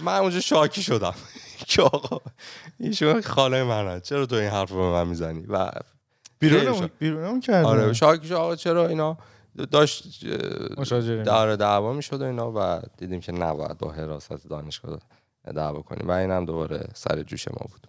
[0.00, 1.14] من اونجا شاکی شدم.
[1.68, 2.20] که آقا
[2.78, 5.70] ایشون خاله منه چرا تو این حرف رو به من می‌زنی؟ و
[6.38, 8.34] بیرون بیرونمون کردن آره شاکی شد.
[8.34, 9.18] آقا چرا اینا
[9.70, 10.24] داشت
[11.24, 14.98] داره دعوا می‌شد و اینا و دیدیم که نباید با حراست دانشگاه
[15.54, 16.08] دعوا کنیم.
[16.08, 17.86] و اینم دوباره سر جوش ما بود.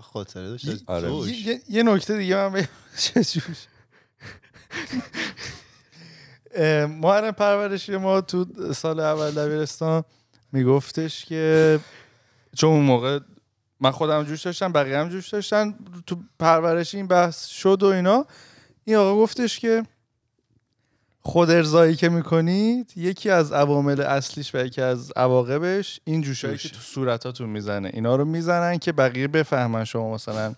[0.00, 0.82] خاطره داشت.
[0.86, 1.12] آره.
[1.68, 2.68] یه, نکته دیگه من بگم.
[2.98, 3.66] چه جوش.
[6.88, 10.04] معلم پرورشی ما تو سال اول دبیرستان
[10.52, 11.80] میگفتش که
[12.56, 13.18] چون اون موقع
[13.80, 15.74] من خودم جوش داشتم بقیه هم جوش داشتن
[16.06, 18.26] تو پرورشی این بحث شد و اینا
[18.84, 19.82] این آقا گفتش که
[21.26, 26.68] خود ارزایی که می‌کنید یکی از عوامل اصلیش و یکی از عواقبش این جوشایی که
[26.68, 30.54] تو صورتاتون می‌زنه اینا رو می‌زنن که بقیه بفهمن شما مثلا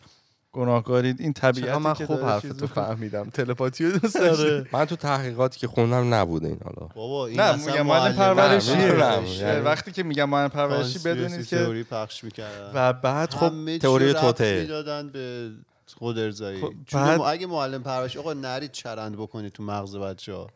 [0.52, 2.66] گناهکارید این طبیعتی من که خوب داره حرف تو.
[2.66, 4.66] فهمیدم تلپاتی رو دوست داشتی آره.
[4.72, 9.00] من تو تحقیقاتی که خوندم نبوده این حالا بابا این نه اصلا میگم پرورشیه می‌دونم.
[9.00, 9.46] پرورشیه.
[9.46, 14.12] یعنی- وقتی که میگم معلم پرورشی بدونید که تئوری پخش می‌کردن و بعد خب تئوری
[14.12, 14.60] توطئه.
[14.60, 15.50] می‌دادن به
[15.98, 20.34] خود ارزایی خب، چون بعد- اگه معلم پرورش آقا نرید چرند بکنید تو مغز بچه
[20.34, 20.46] ها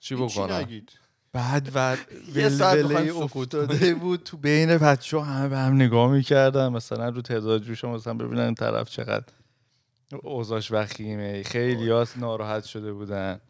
[0.00, 0.82] چی بکنم؟
[1.32, 1.96] بعد و
[2.34, 6.68] یه ساعت ولوله افتاده بود تو بین بچه ها همه به هم نگاه می‌کردن.
[6.68, 9.24] مثلا رو تعداد جوش هم مثلا ببینن این طرف چقدر
[10.22, 11.42] اوضاش وخیمه.
[11.42, 13.40] خیلی هاست ناراحت شده بودن.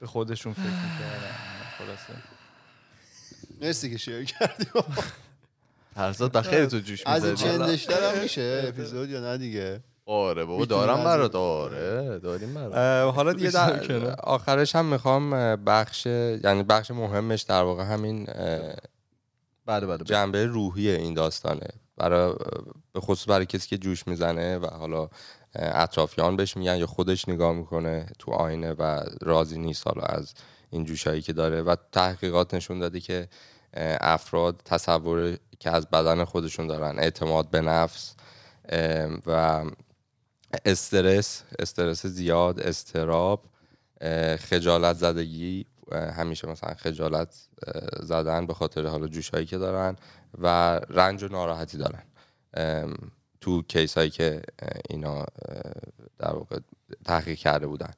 [0.00, 1.34] به خودشون فکر می‌کردن.
[1.78, 2.22] خلاصه.
[3.60, 4.64] مرسی که شیر کردی.
[5.94, 10.44] فرزاد بخیر تو جوش از این می‌زدی چندشتر هم میشه؟ اپیزود یا نه دیگه؟ آره
[10.44, 14.14] بابا دارم برات آره داریم برات حالا دیگه در.
[14.34, 20.04] آخرش هم می‌خوام بخش یعنی بخش مهمش در واقع همین بله بله بله.
[20.04, 22.34] جنبه روحی این داستانه برای
[22.92, 25.08] به خصوص برای کسی که جوش می‌زنه و حالا
[25.54, 30.34] اطرافیان بهش میگن یا خودش نگاه می‌کنه تو آینه و راضی نیست حالا از
[30.70, 33.28] این جوشایی که داره و تحقیقات نشون داده که
[34.00, 38.14] افراد تصور که از بدن خودشون دارن اعتماد به نفس
[39.26, 39.64] و
[40.64, 43.44] استرس استرس زیاد استراب
[44.38, 47.48] خجالت زدگی همیشه مثلا خجالت
[48.00, 49.96] زدن به خاطر حالا جوشایی که دارن
[50.38, 50.46] و
[50.90, 52.02] رنج و ناراحتی دارن.
[53.40, 54.42] تو کیس هایی که
[54.90, 55.26] اینا
[56.18, 56.58] در واقع
[57.04, 57.92] تحقیق کرده بودن.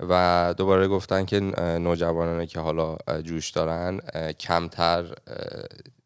[0.00, 1.40] و دوباره گفتن که
[1.78, 4.00] نوجوانانی که حالا جوش دارن
[4.32, 5.14] کمتر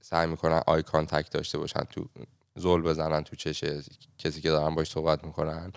[0.01, 2.09] سعی می‌کنن eye contact داشته باشن تو
[2.57, 3.65] زل بزنن تو چش
[4.19, 5.73] کسی که دارن باش صحبت می‌کنن.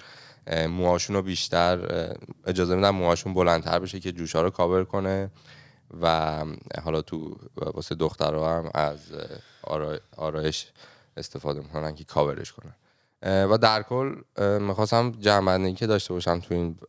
[0.69, 1.79] موهاشون رو بیشتر
[2.45, 5.31] اجازه میدن موهاشون بلندتر بشه که جوشا رو کاور کنه
[6.01, 6.45] و
[6.83, 8.99] حالا تو واسه دخترها هم از
[10.17, 10.67] آرایش
[11.17, 12.75] استفاده می‌کنن که کاورش کنن.
[13.23, 14.15] و در کل
[14.59, 16.79] می‌خواستم جمعنی که داشته باشم تو این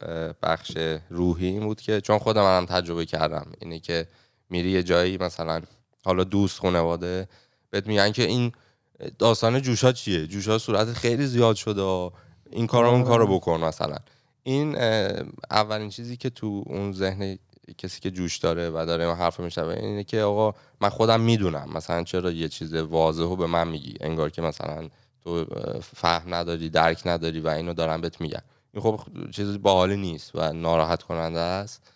[0.43, 0.79] بخش
[1.11, 4.07] روحی این بود که چون خودم هم تجربه کردم اینه که
[4.51, 5.63] میری یه جایی مثلا
[6.05, 7.29] حالا دوست خانواده
[7.71, 8.53] بهت میگن که این
[9.19, 12.11] داستان جوشا چیه؟ جوشا صورت خیلی زیاد شده
[12.51, 13.97] این کارو اون کارو بکن مثلا.
[14.43, 14.77] این
[15.51, 17.39] اولین چیزی که تو اون ذهن
[17.79, 21.71] کسی که جوش داره و داره این حرف میشنوه اینه که آقا من خودم می‌دونم.
[21.75, 24.89] مثلا چرا یه چیز واضح رو به من میگی؟ انگار که مثلا
[25.25, 25.45] تو
[25.97, 28.43] فهم نداری درک نداری و اینو دارن بهت میگن.
[28.73, 31.93] این خب چیزی باحالی نیست و ناراحت کننده است.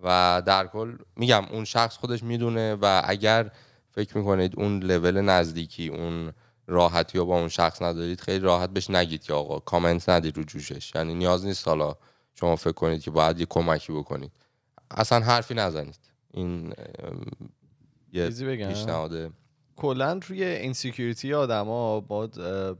[0.00, 3.50] و در کل میگم اون شخص خودش می‌دونه و اگر
[3.90, 6.32] فکر می‌کنید اون لول نزدیکی اون
[6.66, 10.42] راحتی رو با اون شخص ندارید خیلی راحت بهش نگید که آقا کامنت ندید رو
[10.42, 10.92] جوشش.
[10.94, 11.94] یعنی نیاز نیست حالا
[12.34, 14.32] شما فکر کنید که باید یه کمکی بکنید.
[14.90, 16.00] اصلا حرفی نزنید.
[16.30, 16.74] این
[18.12, 19.30] یه؟ پیشنهاده
[19.76, 22.26] کلا روی insecurity آدما با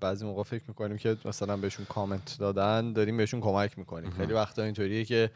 [0.01, 4.11] بعضی موقع فکر می‌کنیم که مثلا بهشون کامنت دادن داریم بهشون کمک می‌کنیم.
[4.11, 5.31] خیلی وقتا اینطوریه که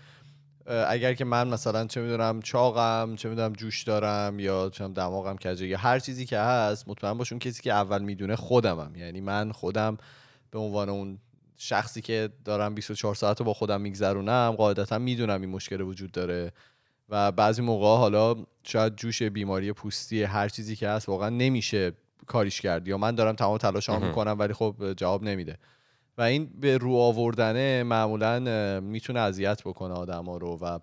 [0.68, 5.36] اگر که من مثلا چه می‌دونم چاقم چه می‌دونم جوش دارم یا چه می‌دونم دماغم
[5.36, 8.96] کجه یا هر چیزی که هست مطمئن باش اون کسی که اول می‌دونه خودمم.
[8.96, 9.96] یعنی من خودم
[10.50, 11.18] به عنوان اون
[11.56, 16.52] شخصی که دارم 24 ساعت رو با خودم میگذرونم قاعدتا می‌دونم این مشکل وجود داره.
[17.08, 21.92] و بعضی موقع حالا شاید جوش بیماری پوستی هر چیزی که هست واقعا نمیشه
[22.26, 22.88] کاریش کرد.
[22.88, 24.08] یا من دارم تمام تلاشمو مهم.
[24.08, 25.58] می‌کنم ولی خب جواب نمیده.
[26.18, 30.78] و این به رو آوردنه معمولا می‌تونه اذیت بکنه آدما رو و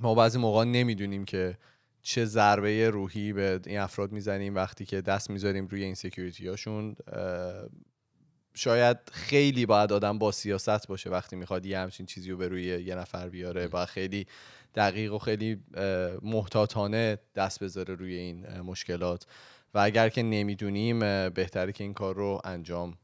[0.00, 1.58] ما بعضی موقع نمی‌دونیم که
[2.02, 6.96] چه ضربه روحی به این افراد می‌زنیم وقتی که دست می‌ذاریم روی این سکیوریتی هاشون
[8.54, 12.64] شاید خیلی باید آدم با سیاست باشه وقتی می‌خواد یه همچین چیزی رو به روی
[12.64, 14.26] یه نفر بیاره باید خیلی
[14.74, 15.60] دقیق و خیلی
[16.22, 19.26] محتاطانه دست بذاره روی این مشکلات.
[19.74, 20.98] و اگر که نمی‌دونیم
[21.28, 22.94] بهتره که این کار رو انجام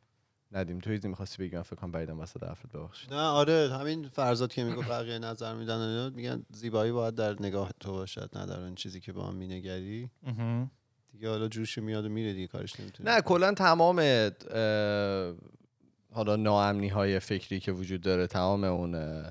[0.53, 0.79] ندیم.
[0.79, 4.53] تو چیزی می‌خواستی بگی؟ من فکر کنم بریدم وسط حرفت ببخشید نه آره همین فرزاد
[4.53, 8.47] که می‌گفت بقیه نظر میدن و اینا، میگن زیبایی باید در نگاه تو باشد نه
[8.47, 10.11] در اون چیزی که با هم مینگری.
[11.13, 14.01] دیگه حالا جوش میاد و میره دیگه کارش نمی‌تونی نه کلا تمام
[16.13, 19.23] حالا ناامنی های فکری که وجود داره تمام اون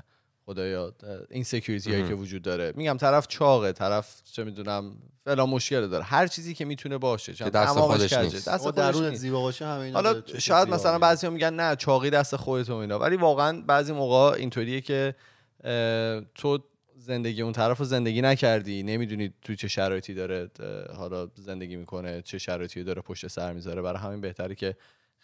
[0.48, 0.94] خدایا
[1.30, 2.08] این سکیوریتی هایی.
[2.08, 4.96] که وجود داره میگم طرف چاقه طرف چه می‌دونم
[5.26, 8.50] فلان مشکل داره هر چیزی که می‌تونه باشه چون دست خودش نیست.
[8.50, 9.14] دست نیست.
[9.14, 11.02] زیبا باشه همه اینا حالا شاید مثلا میاد.
[11.02, 15.16] بعضی میگن نه چاقی دست خودت و اینا ولی واقعا بعضی موقع اینطوریه که
[16.36, 16.60] تو
[16.96, 20.50] زندگی اون طرف رو زندگی نکردی نمی‌دونی تو چه شرایطی داره
[20.96, 24.76] حالا زندگی می‌کنه چه شرایطی داره پشت سر می‌ذاره برای همین بهتره که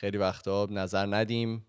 [0.04, 1.66] خیلی وقتا نظر ندیم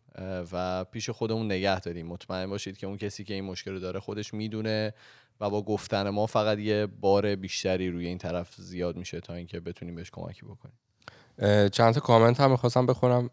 [0.53, 2.07] و پیش خودمون نگه داریم.
[2.07, 4.95] مطمئن باشید که اون کسی که این مشکل رو داره خودش می‌دونه
[5.41, 9.61] و با گفتن ما فقط یه بار بیشتری روی این طرف زیاد میشه تا اینکه
[9.61, 10.78] بتونیم بهش کمکی بکنیم.
[11.68, 13.30] چند تا کامنت هم می‌خواستم بخونم.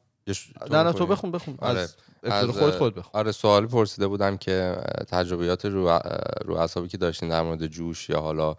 [0.72, 1.56] نه نه تو؟ بخون بخون.
[1.60, 1.80] آره.
[1.80, 3.12] از از، خودت خود بخون.
[3.14, 4.76] آره سوالی پرسیده بودم که
[5.08, 5.99] تجربیات رو
[6.45, 8.56] رو اعصابی که داشتین در مورد جوش یا حالا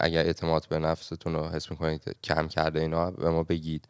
[0.00, 3.88] اگر اعتماد به نفستون رو حس می‌کنید کم کرده اینا به ما بگید.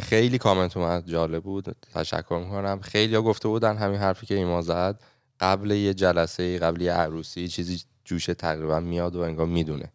[0.00, 1.76] خیلی کامنت اومد جالب بود.
[1.94, 2.80] تشکر می‌کنم.
[2.80, 5.00] خیلی ها گفته بودن همین حرفی که ایما زد
[5.40, 9.92] قبل یه جلسه قبل یه عروسی چیزی جوش تقریبا میاد و انگار می‌دونه.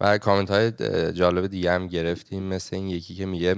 [0.00, 0.72] و کامنت های
[1.12, 3.56] جالب دیگه هم گرفتیم مثل این یکی که میگه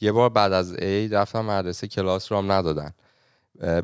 [0.00, 2.92] یه بار بعد از عید رفتم مدرسه کلاس رام ندادن.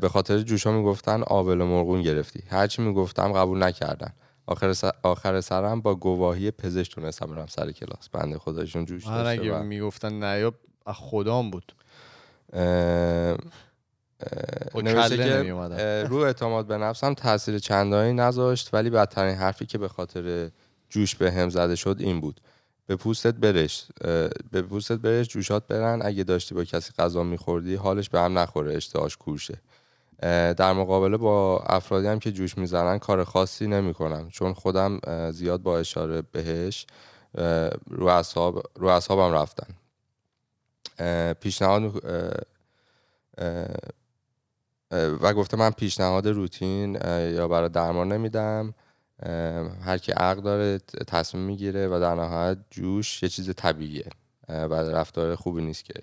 [0.01, 2.43] به خاطر جوشا می‌گفتن آبل مرغون گرفتی.
[2.49, 4.13] هرچی می‌گفتم قبول نکردن.
[4.47, 4.91] آخر, سر...
[5.03, 8.09] آخر سرم با گواهی پزشک تونستم برم سر کلاس.
[8.09, 10.53] بنده خدایشون جوش من داشته می‌گفتن نه یا
[10.87, 11.73] از خدام بود.
[14.75, 15.53] نوشته که
[16.09, 20.49] رو اعتماد به نفسم تاثیر چندانی نذاشت ولی بدترین حرفی که به خاطر
[20.89, 22.41] جوش به هم زده شد این بود.
[22.87, 23.87] به پوستت برش
[24.51, 26.01] به پوستت برش جوشات برن.
[26.03, 29.61] اگه داشتی با کسی غذا میخوردی حالش به هم نخوره اشتهاش کورشه
[30.57, 34.29] در مقابله با افرادی هم که جوش می‌زنن کار خاصی نمی‌کنم.
[34.29, 34.99] چون خودم
[35.31, 36.85] زیاد با اشاره بهش
[37.89, 39.67] رو اعصاب رو اعصابم رفتن.
[41.39, 42.03] پیشنهاد
[45.21, 48.73] و گفته من پیشنهاد روتین یا برای درمان نمیدم.
[49.81, 50.77] هر کی عقل داره
[51.07, 54.09] تصمیم می‌گیره و در نهایت جوش یه چیز طبیعیه.
[54.49, 55.93] و رفتار خوبی نیست که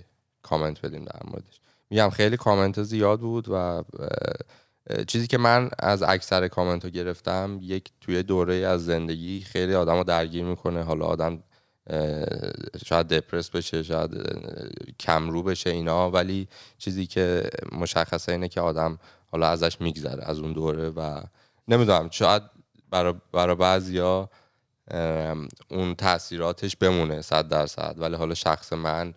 [0.42, 1.60] کامنت بدیم در موردش.
[1.90, 3.84] میگم خیلی کامنت زیاد بود و
[5.06, 9.96] چیزی که من از اکثر کامنت رو گرفتم یک توی دوره از زندگی خیلی آدم
[9.96, 10.82] رو درگیر می‌کنه.
[10.82, 11.42] حالا آدم
[12.86, 14.10] شاید دپرس بشه شاید
[15.00, 16.10] کمرو بشه اینا.
[16.10, 20.90] ولی چیزی که مشخصه اینه که آدم حالا ازش میگذره از اون دوره.
[20.90, 21.22] و
[21.68, 22.42] نمی‌دونم شاید
[22.90, 24.30] برای برا بعضیا
[25.68, 27.94] اون تاثیراتش بمونه صد درصد.
[27.98, 29.14] ولی حالا شخص من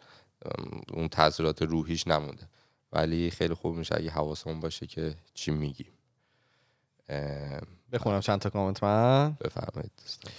[0.93, 2.47] اون تاثیرات روحیش نمونده.
[2.93, 5.91] ولی خیلی خوب میشه اگه حواسمون باشه که چی میگیم.
[7.91, 9.37] بخونم چند تا کامنت من.
[9.41, 10.31] بفرمایید دوستان.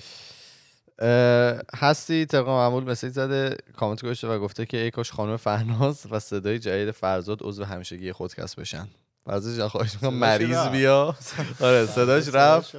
[1.74, 6.18] هستی طبق معمول مسیج زده کامنت گذاشته و گفته که ای کاش خانم فرناز و
[6.18, 8.88] صدای جدید فرزاد عضو همیشگی خودکست بشن.
[9.26, 10.68] فرزاد جان خواهش می‌کنم مریض.
[10.68, 11.16] بیا.
[11.60, 12.76] آره صداش رفت.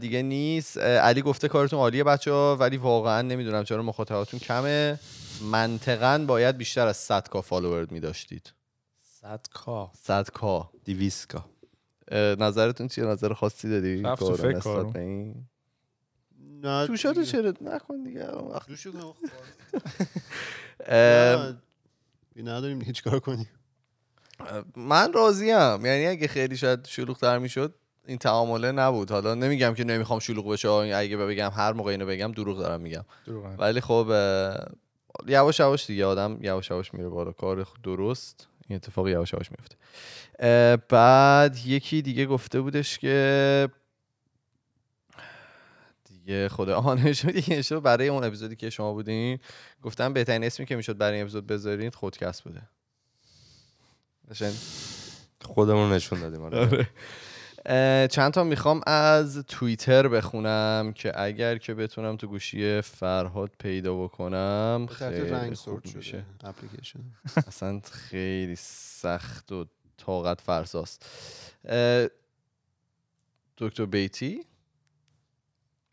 [0.00, 0.78] دیگه نیست.
[0.78, 4.98] علی گفته کارتون عالیه بچه ها ولی واقعا نمی‌دونم چرا مخاطباتون کمه.
[5.42, 8.52] منطقا باید بیشتر از 100 کا فالوور می داشتید
[9.20, 10.70] صد کا 100 کا.
[10.84, 11.44] دیویسکا
[12.08, 14.90] اه، نظرتون چیه؟ نظر خاصی داری رفت فکر نسبت کارو.
[14.90, 15.34] به این
[16.62, 18.26] نه جوشاتو چرا؟ نکن دیگه.
[18.68, 19.14] جوشو کنم.
[22.36, 23.48] نداریم دیگه چیکار کنیم.
[24.76, 25.86] من راضیم.
[25.86, 27.74] یعنی اگه خیلی شاید شلوغ تر می‌شد
[28.06, 29.10] این تعامله نبود.
[29.10, 33.04] حالا نمیگم که نمی‌خوام شلوغ بشه اگه بگم هر موقع اینو بگم دروغ دارم میگم.
[33.26, 33.46] دروغ.
[33.46, 33.62] نگو.
[33.62, 34.12] ولی خب
[35.26, 37.32] یواش یواش دیگه آدم یواش یواش میره بالا.
[37.32, 39.76] کار درست این اتفاق یواش یواش میفته
[40.88, 43.68] بعد یکی دیگه گفته بودش که
[46.26, 46.48] دیگه.
[46.48, 49.38] خدا آن شد نشد برای اون اپیزودی که شما بودین.
[49.82, 52.62] گفتم بهترین اسمی که می‌شد برای این اپیزود بذارین خودکست بوده.
[55.40, 56.88] خودمون نشون دادیم آره.
[57.66, 64.04] اه، چند تا می‌خوام از توییتر بخونم که اگر که بتونم تو گوشی فرهاد پیدا
[64.04, 66.24] بکنم خیلی رنگ sort میشه.
[66.44, 67.00] اپلیکیشن.
[67.36, 69.66] اصلا خیلی سخت و
[69.96, 71.06] طاقت فرساست.
[73.58, 74.44] دکتر بیتی؟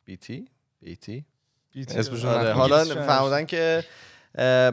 [0.05, 0.47] بیتی?
[0.81, 1.25] بیتی.
[1.71, 1.97] بیتی.
[1.97, 2.51] اسمشون آره،.
[2.51, 3.83] حالا فهمیدن که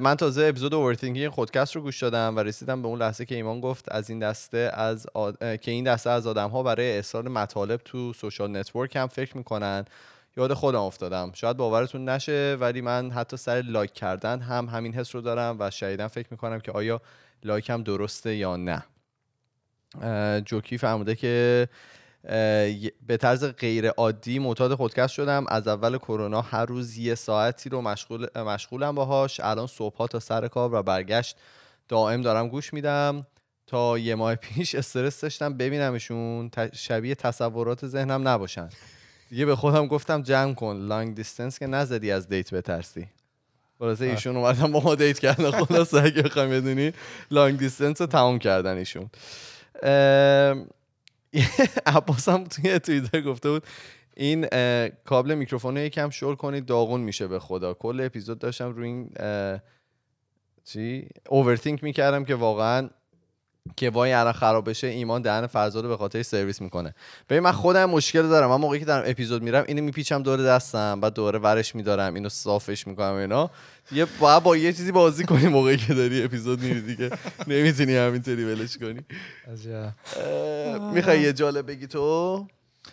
[0.00, 3.60] من تازه اپیزود overthinking خودکست رو گوش دادم و رسیدم به اون لحظه که ایمان
[3.60, 5.60] گفت از این دسته از آد...
[5.60, 9.84] که این دسته از آدم ها برای ارسال مطالب تو social network هم فکر می‌کنن.
[10.36, 11.30] یاد خودم افتادم.
[11.34, 15.70] شاید باورتون نشه ولی من حتی سر لایک کردن هم همین حس رو دارم و
[15.70, 17.00] شدیدا فکر می‌کنم که آیا
[17.44, 18.82] لایک هم درسته یا نه.
[20.44, 21.68] جوکی فهمیده که
[23.06, 25.44] به طرز غیر عادی معتاد خودکست شدم.
[25.48, 29.40] از اول کرونا هر روز یه ساعتی رو مشغول مشغولم باهاش.
[29.40, 31.36] الان صبحها تا سر کار و برگشت
[31.88, 33.26] دائم دارم گوش میدم.
[33.66, 35.56] تا یه ماه پیش استرس داشتم.
[35.56, 36.50] ببینمشون.
[36.72, 38.68] شبیه تصورات ذهنم نباشن.
[39.30, 40.76] دیگه به خودم گفتم جمع کن.
[40.76, 43.08] long distance که نزدی از date بترسی.
[43.78, 45.50] خلاصه ایشون اومدن با ما date کردن.
[45.50, 46.92] خلاصه اگه بخوایم بدونی
[47.30, 49.10] long distance رو تمام کردن ایشون.
[51.86, 53.62] عباس هم توی توییتر گفته بود
[54.16, 54.46] این
[55.04, 57.74] کابل میکروفون رو یکم شل کنید داغون میشه به خدا.
[57.74, 59.10] کل اپیزود داشتم روی این
[60.64, 62.90] چی؟ overthink می‌کردم که واقعا
[63.76, 66.94] که وای الان خراب بشه ایمان دهن فرزاد رو به خاطر سرویس می‌کنه.
[67.28, 68.50] ببین من خودم مشکل دارم.
[68.50, 72.28] من موقعی که دارم اپیزود میرم اینو میپیچم دور دستم بعد دوره ورش میدارم اینو
[72.28, 73.50] صافش می‌کنم اینا.
[73.92, 77.10] یه باید با یه چیزی بازی کنی موقعی که داری اپیزود میری دیگه.
[77.46, 79.00] نمی‌تونی همینطوری ولش کنی.
[79.52, 79.92] عجب.
[80.94, 82.46] می‌خوای یه جالب بگی تو؟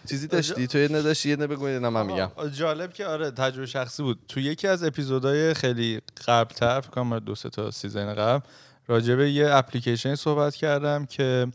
[0.09, 2.32] چیزی داشتی؟ تو یه نداشتی یه نه نه من میگم.
[2.53, 4.20] جالب که آره تجربه شخصی بود.
[4.28, 8.45] تو یکی از اپیزودهای خیلی قبل تر فکر کنم دو سه تا season قبل
[8.88, 11.47] راجع به یه اپلیکیشن صحبت کردم که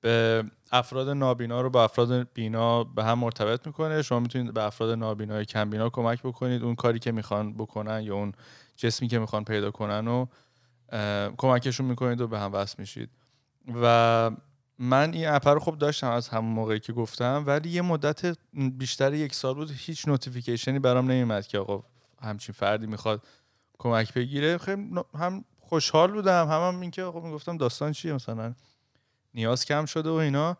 [0.00, 4.02] به افراد نابینا رو با افراد بینا به هم مرتبط می‌کنه.
[4.02, 6.62] شما می‌تونید به افراد نابینا کم بینا کمک بکنید.
[6.62, 8.32] اون کاری که می‌خوان بکنن یا اون
[8.76, 10.26] جسمی که می‌خوان پیدا کنن و
[11.36, 13.10] کمکشون می‌کنید و به هم وصل میشید.
[13.82, 14.30] و
[14.78, 18.38] من این اپ رو خب داشتم از همون موقعی که گفتم ولی یه مدت
[18.78, 21.82] بیشتر یک سال بود هیچ notification ی برام نمیومد که آقا
[22.22, 23.22] همچین فردی می‌خواد
[23.78, 24.58] کمک بگیره.
[24.58, 26.48] خیلی هم خوشحال بودم.
[26.48, 28.54] هم, هم اینکه آقا می‌گفتم داستان چیه مثلا؟
[29.34, 30.56] نیاز کم شده و اینا.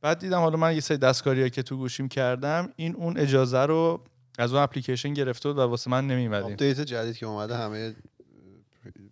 [0.00, 4.00] بعد دیدم حالا من یه سری دستکاریایی که تو گوشیم کردم این اون اجازه رو
[4.38, 6.52] از اون اپلیکیشن گرفته بود و واسه من نمیومد این.
[6.52, 7.94] آپدیت جدید که اومده همه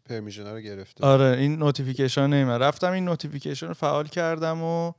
[0.05, 1.07] permission رو گرفته.
[1.07, 4.93] آره این notification نمیاد رفتم این notification رو فعال کردم و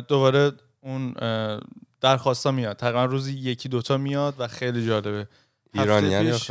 [0.00, 1.14] دوباره اون
[2.00, 2.76] درخواستا میاد.
[2.76, 5.28] تقریبا روزی یکی دوتا میاد و خیلی جالبه.
[5.74, 6.50] ایرانی یعنی پیش-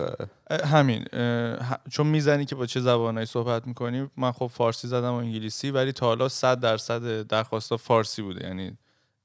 [0.52, 5.16] همین اه، چون می‌زنی که با چه زبانایی صحبت می‌کنی من خب فارسی زدم و
[5.16, 8.48] انگلیسی ولی تا حالا صد درصد درخواستا فارسی بوده.
[8.48, 8.78] یعنی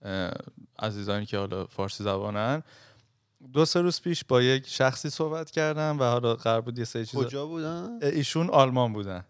[0.03, 0.31] اه،
[0.79, 2.63] عزیزانی که حالا فارسی زبانن.
[3.53, 7.07] دو سه روز پیش با یک شخصی صحبت کردم و حالا قرار بود یه سری
[7.07, 9.25] چیزا کجا بودن؟ ایشون آلمان بودن.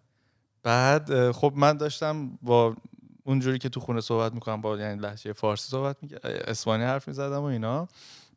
[0.62, 2.76] بعد خب من داشتم با
[3.24, 7.40] اونجوری که تو خونه صحبت می‌کنم با یعنی لهجه فارسی صحبت می اسپانی حرف می‌زدم
[7.40, 7.88] و اینا.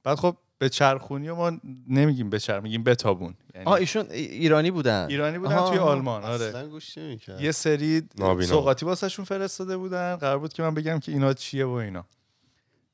[0.04, 1.52] بعد خب به چرخونی و ما
[1.90, 3.34] نمیگیم به چرخ میگیم بتابون.
[3.56, 5.06] یعنی آه ایشون ای- ایرانی بودن.
[5.10, 5.78] ایرانی بودن آها، توی.
[5.80, 6.46] آلمان آره.
[6.46, 7.42] اصلا گوش نمی‌کرد.
[7.42, 8.04] یه سری.
[8.42, 10.16] سوغاتی واسهشون فرستاده بودن.
[10.16, 12.06] قرار بود که من بگم که اینا چیه و اینا.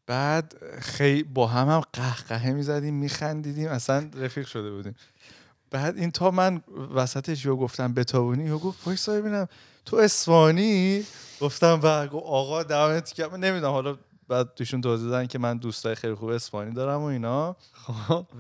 [0.05, 4.95] بعد خیلی با هم هم قهقهه می‌زدیم میخندیدیم اصلا رفیق شده بودیم.
[5.72, 6.61] بعد این تا من
[6.95, 9.47] وسطش یا گفتم بتابونی یا گفت وایسا ببینم.
[9.86, 11.03] تو اسفانی
[11.41, 11.88] گفتم و
[12.18, 13.32] آقا دمت گرم.
[13.32, 13.97] من نمی‌دونم حالا
[14.28, 17.55] بعد توشون توضیح دادن که من دوستای خیلی خوب اسپانی دارم و اینا.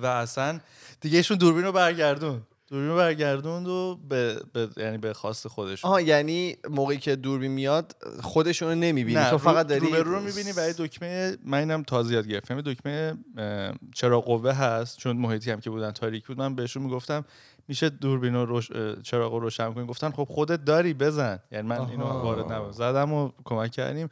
[0.01, 0.59] و اصلا
[1.01, 5.91] دیگه ایشون دوربین رو برگردون دوربین رو برگردوند و به, به یعنی به خواست خودشون.
[5.91, 9.29] آها یعنی موقعی که دوربین میاد خودشون رو نمی‌بینی.
[9.29, 12.61] تو فقط داری رو رو می‌بینی و یه دکمه من اینم تازه یاد گرفتم.
[12.61, 14.97] دکمه اه، چراغ قوه هست.
[14.97, 17.25] چون محیطی هم که بودن تاریک بود من بهشون می‌گفتم
[17.67, 18.69] میشه دوربین رو روش...
[19.03, 21.39] چراغ رو روشن کنی؟ گفتن خب خودت داری بزن.
[21.51, 22.03] یعنی من اینو.
[22.03, 22.71] وارد نبودم.
[22.71, 24.09] زدم و کمک کردیم.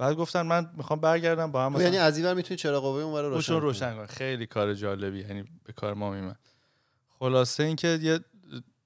[0.00, 3.14] بعد گفتن من می‌خوام برگردم با هم یعنی مثلا از این می‌تونی چراغ قوه اون
[3.14, 3.96] ور روشن روشن کنی.
[3.96, 6.34] کنم خیلی کار جالبی یعنی به کار ما میمن
[7.18, 8.20] خلاصه اینکه یه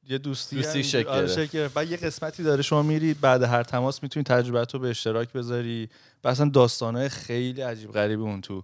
[0.08, 1.68] یه دوستی دوستی شکل آره،.
[1.68, 5.88] بعد یه قسمتی داره شما میرید بعد هر تماس می‌تونید تجربت رو به اشتراک بذاری.
[6.24, 8.62] و اصلا داستانهای خیلی عجیب غریبی اون تو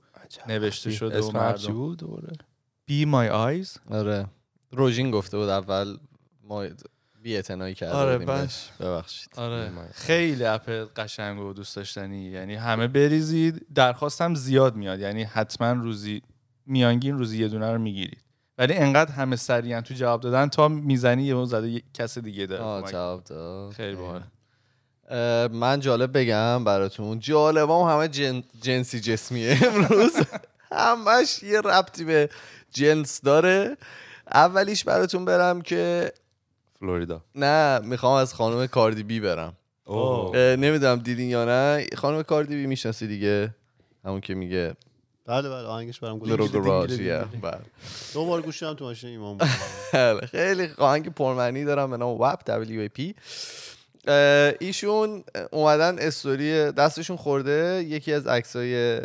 [0.48, 1.78] نوشته شده و اسم هر چی مردم.
[1.78, 2.32] بود؟ دوباره.
[2.90, 3.92] Be My Eyes.
[3.94, 4.26] آره.
[4.70, 5.96] روژین گفته بود اول
[6.44, 6.66] ما
[7.22, 8.68] بی اعتنایی کرده آره، بهش.
[8.80, 9.28] ببخشید.
[9.36, 9.72] آره.
[9.92, 12.24] خیلی اپ قشنگ و دوست داشتنی.
[12.24, 15.00] یعنی همه بریزید درخواستم زیاد میاد.
[15.00, 16.22] یعنی حتما روزی
[16.66, 18.22] میانگین روزی یه دونه رو می‌گیرید.
[18.58, 22.62] ولی انقدر همه سریعا تو جواب دادن تا می‌زنی یه زده کس دیگه داره.
[22.62, 22.92] آه.
[22.92, 23.72] جواب داد.
[23.72, 24.22] خیلی باحال.
[25.52, 27.18] من جالب بگم براتون.
[27.18, 28.42] جالبام همه جن...
[28.62, 30.12] جنسی جسمیه امروز.
[30.72, 32.30] همش یه ربطی به
[32.70, 33.76] جنس داره.
[34.32, 36.12] اولیش براتون برم که
[36.80, 37.20] فلوریدا.
[37.34, 39.52] نه می‌خوام از خانم کاردی بی برم.
[40.34, 41.86] نمی‌دونم دیدین یا نه.
[41.96, 43.54] خانم کاردی بی می‌شناسی دیگه.
[44.04, 44.74] همون که میگه.
[45.26, 46.36] بله بله آهنگش برام بله.
[48.14, 49.48] دو بار گوش دادم تو ماشین ایمان بود.
[49.92, 53.14] بله، خیلی آهنگ پرمعنی دارم به نام وپ WAP
[54.08, 57.84] اه، ایشون اومدن استوری دستشون خورده.
[57.88, 59.00] یکی از عکسای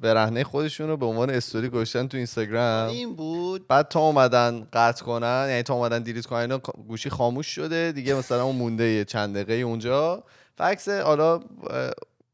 [0.00, 2.88] برهنه خودشون رو به عنوان استوری گذاشتن تو اینستاگرام.
[2.88, 3.68] این بود.
[3.68, 7.92] بعد تا اومدن قطع کنن یعنی تا اومدن delete کنن اینا گوشی خاموش شده.
[7.92, 10.24] دیگه مثلا اون مونده یه چند دقیقه اونجا.
[10.58, 11.40] و عکس حالا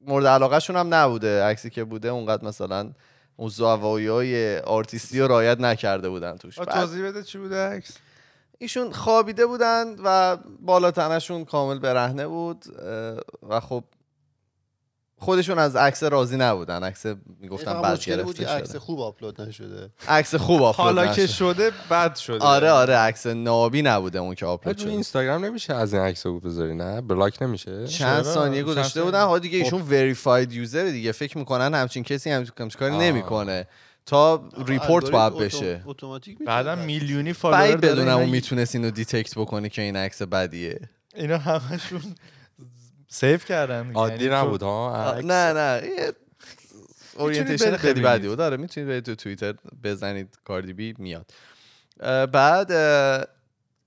[0.00, 1.42] مورد علاقه شون هم نبوده.
[1.42, 2.90] عکسی که بوده اونقدر مثلا
[3.36, 6.54] اون زوایی های آرتیستی رو رعایت نکرده بودن توش.
[6.54, 7.96] توضیح بده چی بوده عکس؟
[8.58, 12.64] ایشون خوابیده بودن و بالا تنشون کامل برهنه بود
[13.48, 13.84] و خب
[15.18, 17.06] خودشون از عکس راضی نبودن عکس
[17.40, 21.26] می‌گفتن بد گرفته عکس خوب آپلود نشده عکس خوب آپلود حالا که.
[21.26, 25.74] شده بد شده آره آره عکس نابی نبوده اون که آپلود تو شده اینستاگرام نمیشه
[25.74, 29.58] از این عکس رو بذاری نه بلاک نمیشه چند؟ ثانیه گذاشته ثانیه؟ بودن حالا دیگه
[29.58, 29.64] خب.
[29.64, 32.98] ایشون verified user دیگه فکر می‌کنن همچین کسی همچین کاری.
[32.98, 33.66] نمی‌کنه
[34.06, 36.84] تا report باید بشه اتوماتیک می‌تونه بعدا بس.
[36.84, 40.80] میلیونی فالوور بدونم اون می‌تونست اینو detect بکنه که این عکس بدیه
[41.14, 42.00] اینا همشون
[43.08, 43.92] save کردن.
[43.92, 45.14] عادی یعنی تو- نبود ها.
[45.24, 45.82] نه نه
[47.16, 48.00] orientation خیلی.
[48.00, 49.54] بدی بود داره می‌تونید برید تو توییتر
[49.84, 51.30] بزنید کاردی بی میاد
[52.32, 52.72] بعد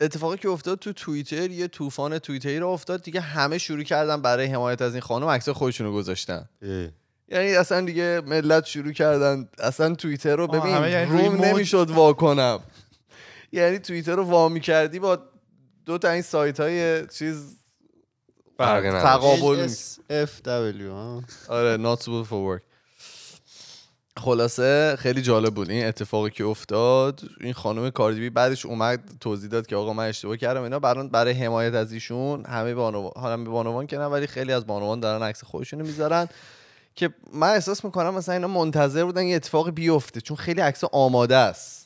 [0.01, 4.45] اتفاقی که افتاد تو توییتر یه طوفان توییتری رو افتاد دیگه همه شروع کردن برای
[4.45, 6.69] حمایت از این خانم عکس خودشون رو گذاشتن اه.
[7.29, 11.45] یعنی اصلا دیگه ملت شروع کردن اصلا توییتر رو ببین یعنی روم.
[11.45, 12.59] نمی‌شد وا کنم
[13.51, 15.19] یعنی توییتر رو وا می‌کردی با
[15.85, 17.57] دو تا این سایت های چیز
[18.65, 19.05] فرقی نداشت.
[19.05, 21.23] تقابل ها.
[21.49, 22.71] آره not suitable for work
[24.17, 29.67] خلاصه خیلی جالب بود این اتفاقی که افتاد این خانم کاردیبی بعدش اومد توضیح داد
[29.67, 33.49] که آقا من اشتباه کردم اینا برای برای حمایت از ایشون همه بانوان حالا به
[33.49, 36.27] بانوان که نه ولی خیلی از بانوان دارن عکس خودشونو می‌ذارن
[36.95, 41.35] که من احساس می‌کنم مثلا اینا منتظر بودن یه اتفاقی بیفته چون خیلی عکس آماده
[41.35, 41.80] است؟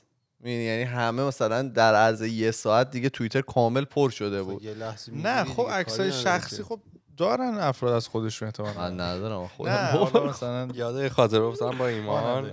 [0.51, 4.63] یعنی همه مثلا در عرض یه ساعت دیگه توییتر کامل پر شده بود.
[4.63, 6.63] یه لحظه نه خب عکسای شخصی.
[6.63, 6.79] خب
[7.17, 9.77] دارن افراد از خودشون احتمال من ندارم خودم نه
[10.11, 12.51] حالا مثلا یاد یه خاطر افتادم با ایمان.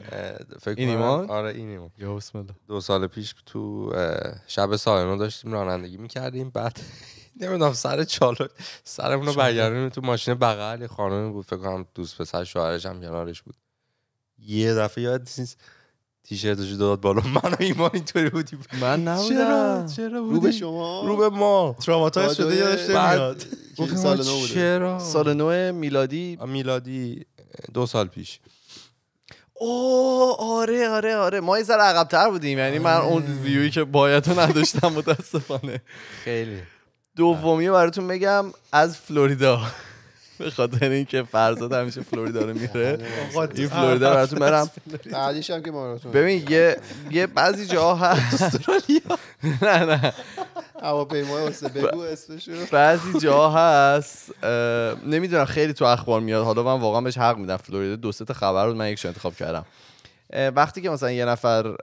[0.61, 1.91] فکر این کنم- ایمان؟ آره این ایمان.
[1.99, 2.51] یا بسم الله.
[2.69, 3.93] دو سال پیش تو
[4.47, 6.51] شب سالنو داشتیم رانندگی می‌کردیم.
[6.51, 6.81] بعد
[7.41, 8.47] نمی‌دونم سر چالو
[8.85, 10.81] سرمون رو برگردونیم تو ماشین بغل.
[10.81, 13.55] یه خانمی بود فکر کنم دوست پسر شوهرش هم کنارش بود.
[14.39, 15.61] یه دفعه یاد نیست
[16.25, 17.23] تیشرتشو داد بالا.
[17.43, 19.87] من و ایمان اینطوری بودیم من چرا نبودم.
[19.87, 21.07] چرا؟ رو به بودی شما.
[21.07, 21.77] رو به ما.
[21.87, 23.47] تراماتایز شده یادش نمیاد.
[23.97, 26.39] سال نو بوده چرا؟ سال نو میلادی.
[26.47, 27.27] میلادی
[27.75, 28.41] دو سال پیش.
[29.55, 31.41] اوه آره آره آره.
[31.41, 32.59] ما یه ذره عقب‌تر بودیم.
[32.59, 35.81] یعنی من اون ویویی که باید رو نداشتم متاسفانه.
[36.25, 36.59] خیلی.
[37.17, 39.61] دومی رو براتون بگم از فلوریدا.
[40.39, 42.99] به خاطر اینکه فرزاد همیشه فلوریدا رو میره.
[43.55, 44.71] این فلوریدا رو براتون برم.
[45.13, 46.13] بعدیش هم که ماراتون.
[46.13, 46.77] ببین یه
[47.11, 48.69] یه بعضی جاها هست.
[49.63, 50.13] نه نه.
[50.83, 52.53] هواپیمای واسه بگو اسمشو.
[52.71, 54.45] بعضی جاها هست
[55.07, 56.45] نمی‌دونم خیلی تو اخبار میاد.
[56.45, 57.57] حالا من واقعا بهش حق میدم.
[57.57, 59.65] فلوریدا دو سه تا خبر رو من یکشو انتخاب کردم.
[60.57, 61.77] وقتی که مثلا یه نفر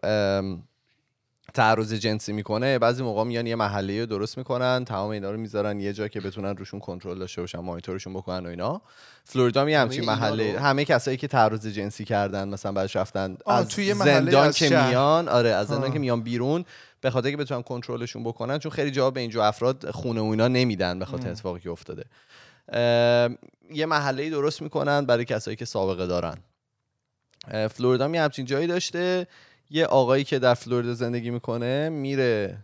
[1.53, 5.79] تعرض جنسی می‌کنه بعضی موقع میان یه محله رو درست می‌کنن تمام اینا رو می‌ذارن
[5.79, 8.81] یه جا که بتونن روشون کنترل داشته باشن مانیتورشون بکنن و اینا
[9.23, 13.37] فلوریدا می همچین اینا محله رو؟ همه کسایی که تعرض جنسی کردن مثلا بعدش رفتن
[13.47, 14.89] از توی زندان از که شهر.
[14.89, 15.93] میان آره از زندان آه.
[15.93, 16.65] که میان بیرون
[17.01, 20.47] به خاطر که بتونن کنترلشون بکنن چون خیلی جا به اینجا افراد خونه و اینا
[20.47, 22.03] نمیدن به خاطر اتفاقی که افتاده
[23.73, 26.37] یه محله درست می‌کنن برای کسایی که سابقه دارن
[27.69, 29.27] فلوریدا هم یه همچین جایی داشته
[29.69, 32.57] یه آقایی که در فلوریدا زندگی می‌کنه میره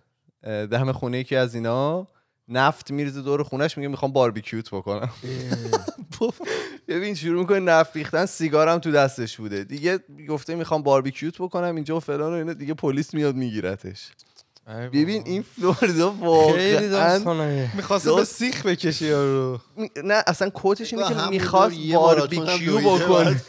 [0.44, 2.08] دم خونه یکی از اینا
[2.48, 5.10] نفت میریزه دور خونش میگه می‌خوام باربیکیوت بکنم.
[6.88, 9.64] ببین شروع می‌کنه نفت ریختن سیگارم تو دستش بوده.
[9.64, 10.00] دیگه
[10.30, 14.12] گفته می‌خوام باربیکیوت بکنم اینجا و فلان و اینا دیگه پلیس میاد میگیرتش.
[14.94, 17.20] ببین این فلوریدا واقعا
[17.74, 19.60] می‌خواسته به سیخ بکشه یارو.
[20.04, 23.42] نه اصلا کوتش اینه که می‌خواست باربیکیو بکنه.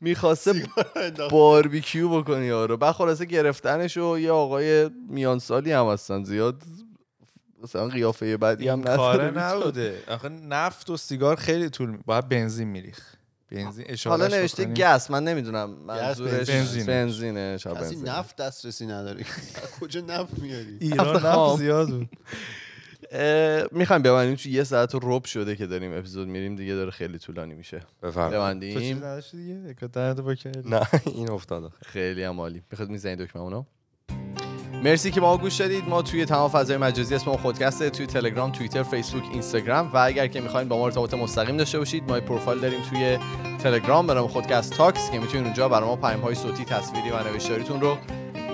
[0.00, 0.52] می‌خواسته.
[1.30, 6.62] باربیکیو بکنی یارو بعد خلاصه گرفتنش و یه آقای میان سالی هم هستن زیاد
[7.62, 9.30] مثلا قیافه بدی هم نداره.
[9.38, 13.14] نبوده آخه نفت و سیگار خیلی طول می- باید بنزین میریخ
[13.52, 16.86] بنزین حالا نوشته گس من نمی‌دونم منظورش بنزینه.
[16.86, 17.58] بنزینه.
[18.04, 19.24] نفت دسترسی نداری
[19.80, 21.26] کجا نفت میاری ایران.
[21.26, 22.08] نفت زیاد بود
[23.72, 27.18] می‌خوایم ببندیم چون یه ساعت و رب شده که داریم اپیزود میریم دیگه داره خیلی
[27.18, 27.80] طولانی میشه.
[28.02, 28.74] بفرمایید.
[28.74, 29.74] تو چیزی ببندیم نداشتی دیگه؟
[30.22, 30.34] با
[30.64, 32.62] نه این افتاد خیلی هم عالی.
[32.70, 33.64] می‌خواد می‌زنید دکمه اونو؟
[34.84, 35.88] مرسی که ما گوش دادید.
[35.88, 40.26] ما توی تمام فضای مجازی اسم ما خودکسته توی تلگرام توییتر فیسبوک اینستاگرام و اگر
[40.26, 43.18] که می‌خواین با ما ارتباط مستقیم داشته باشید ما پروفایل داریم توی
[43.58, 47.32] تلگرام به نام خودکست تاکس که می‌تونید اونجا برای ما پیام های صوتی تصویری و
[47.32, 47.98] نوشتاریتون رو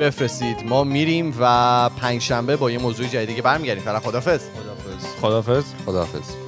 [0.01, 0.57] بفرستید.
[0.69, 3.83] ما میریم و پنج شنبه با یه موضوع جدیدی که برمیگردیم.
[3.83, 4.41] فعلا خدافظ.
[5.21, 5.65] خدافظ.
[5.87, 6.44] خداحافظ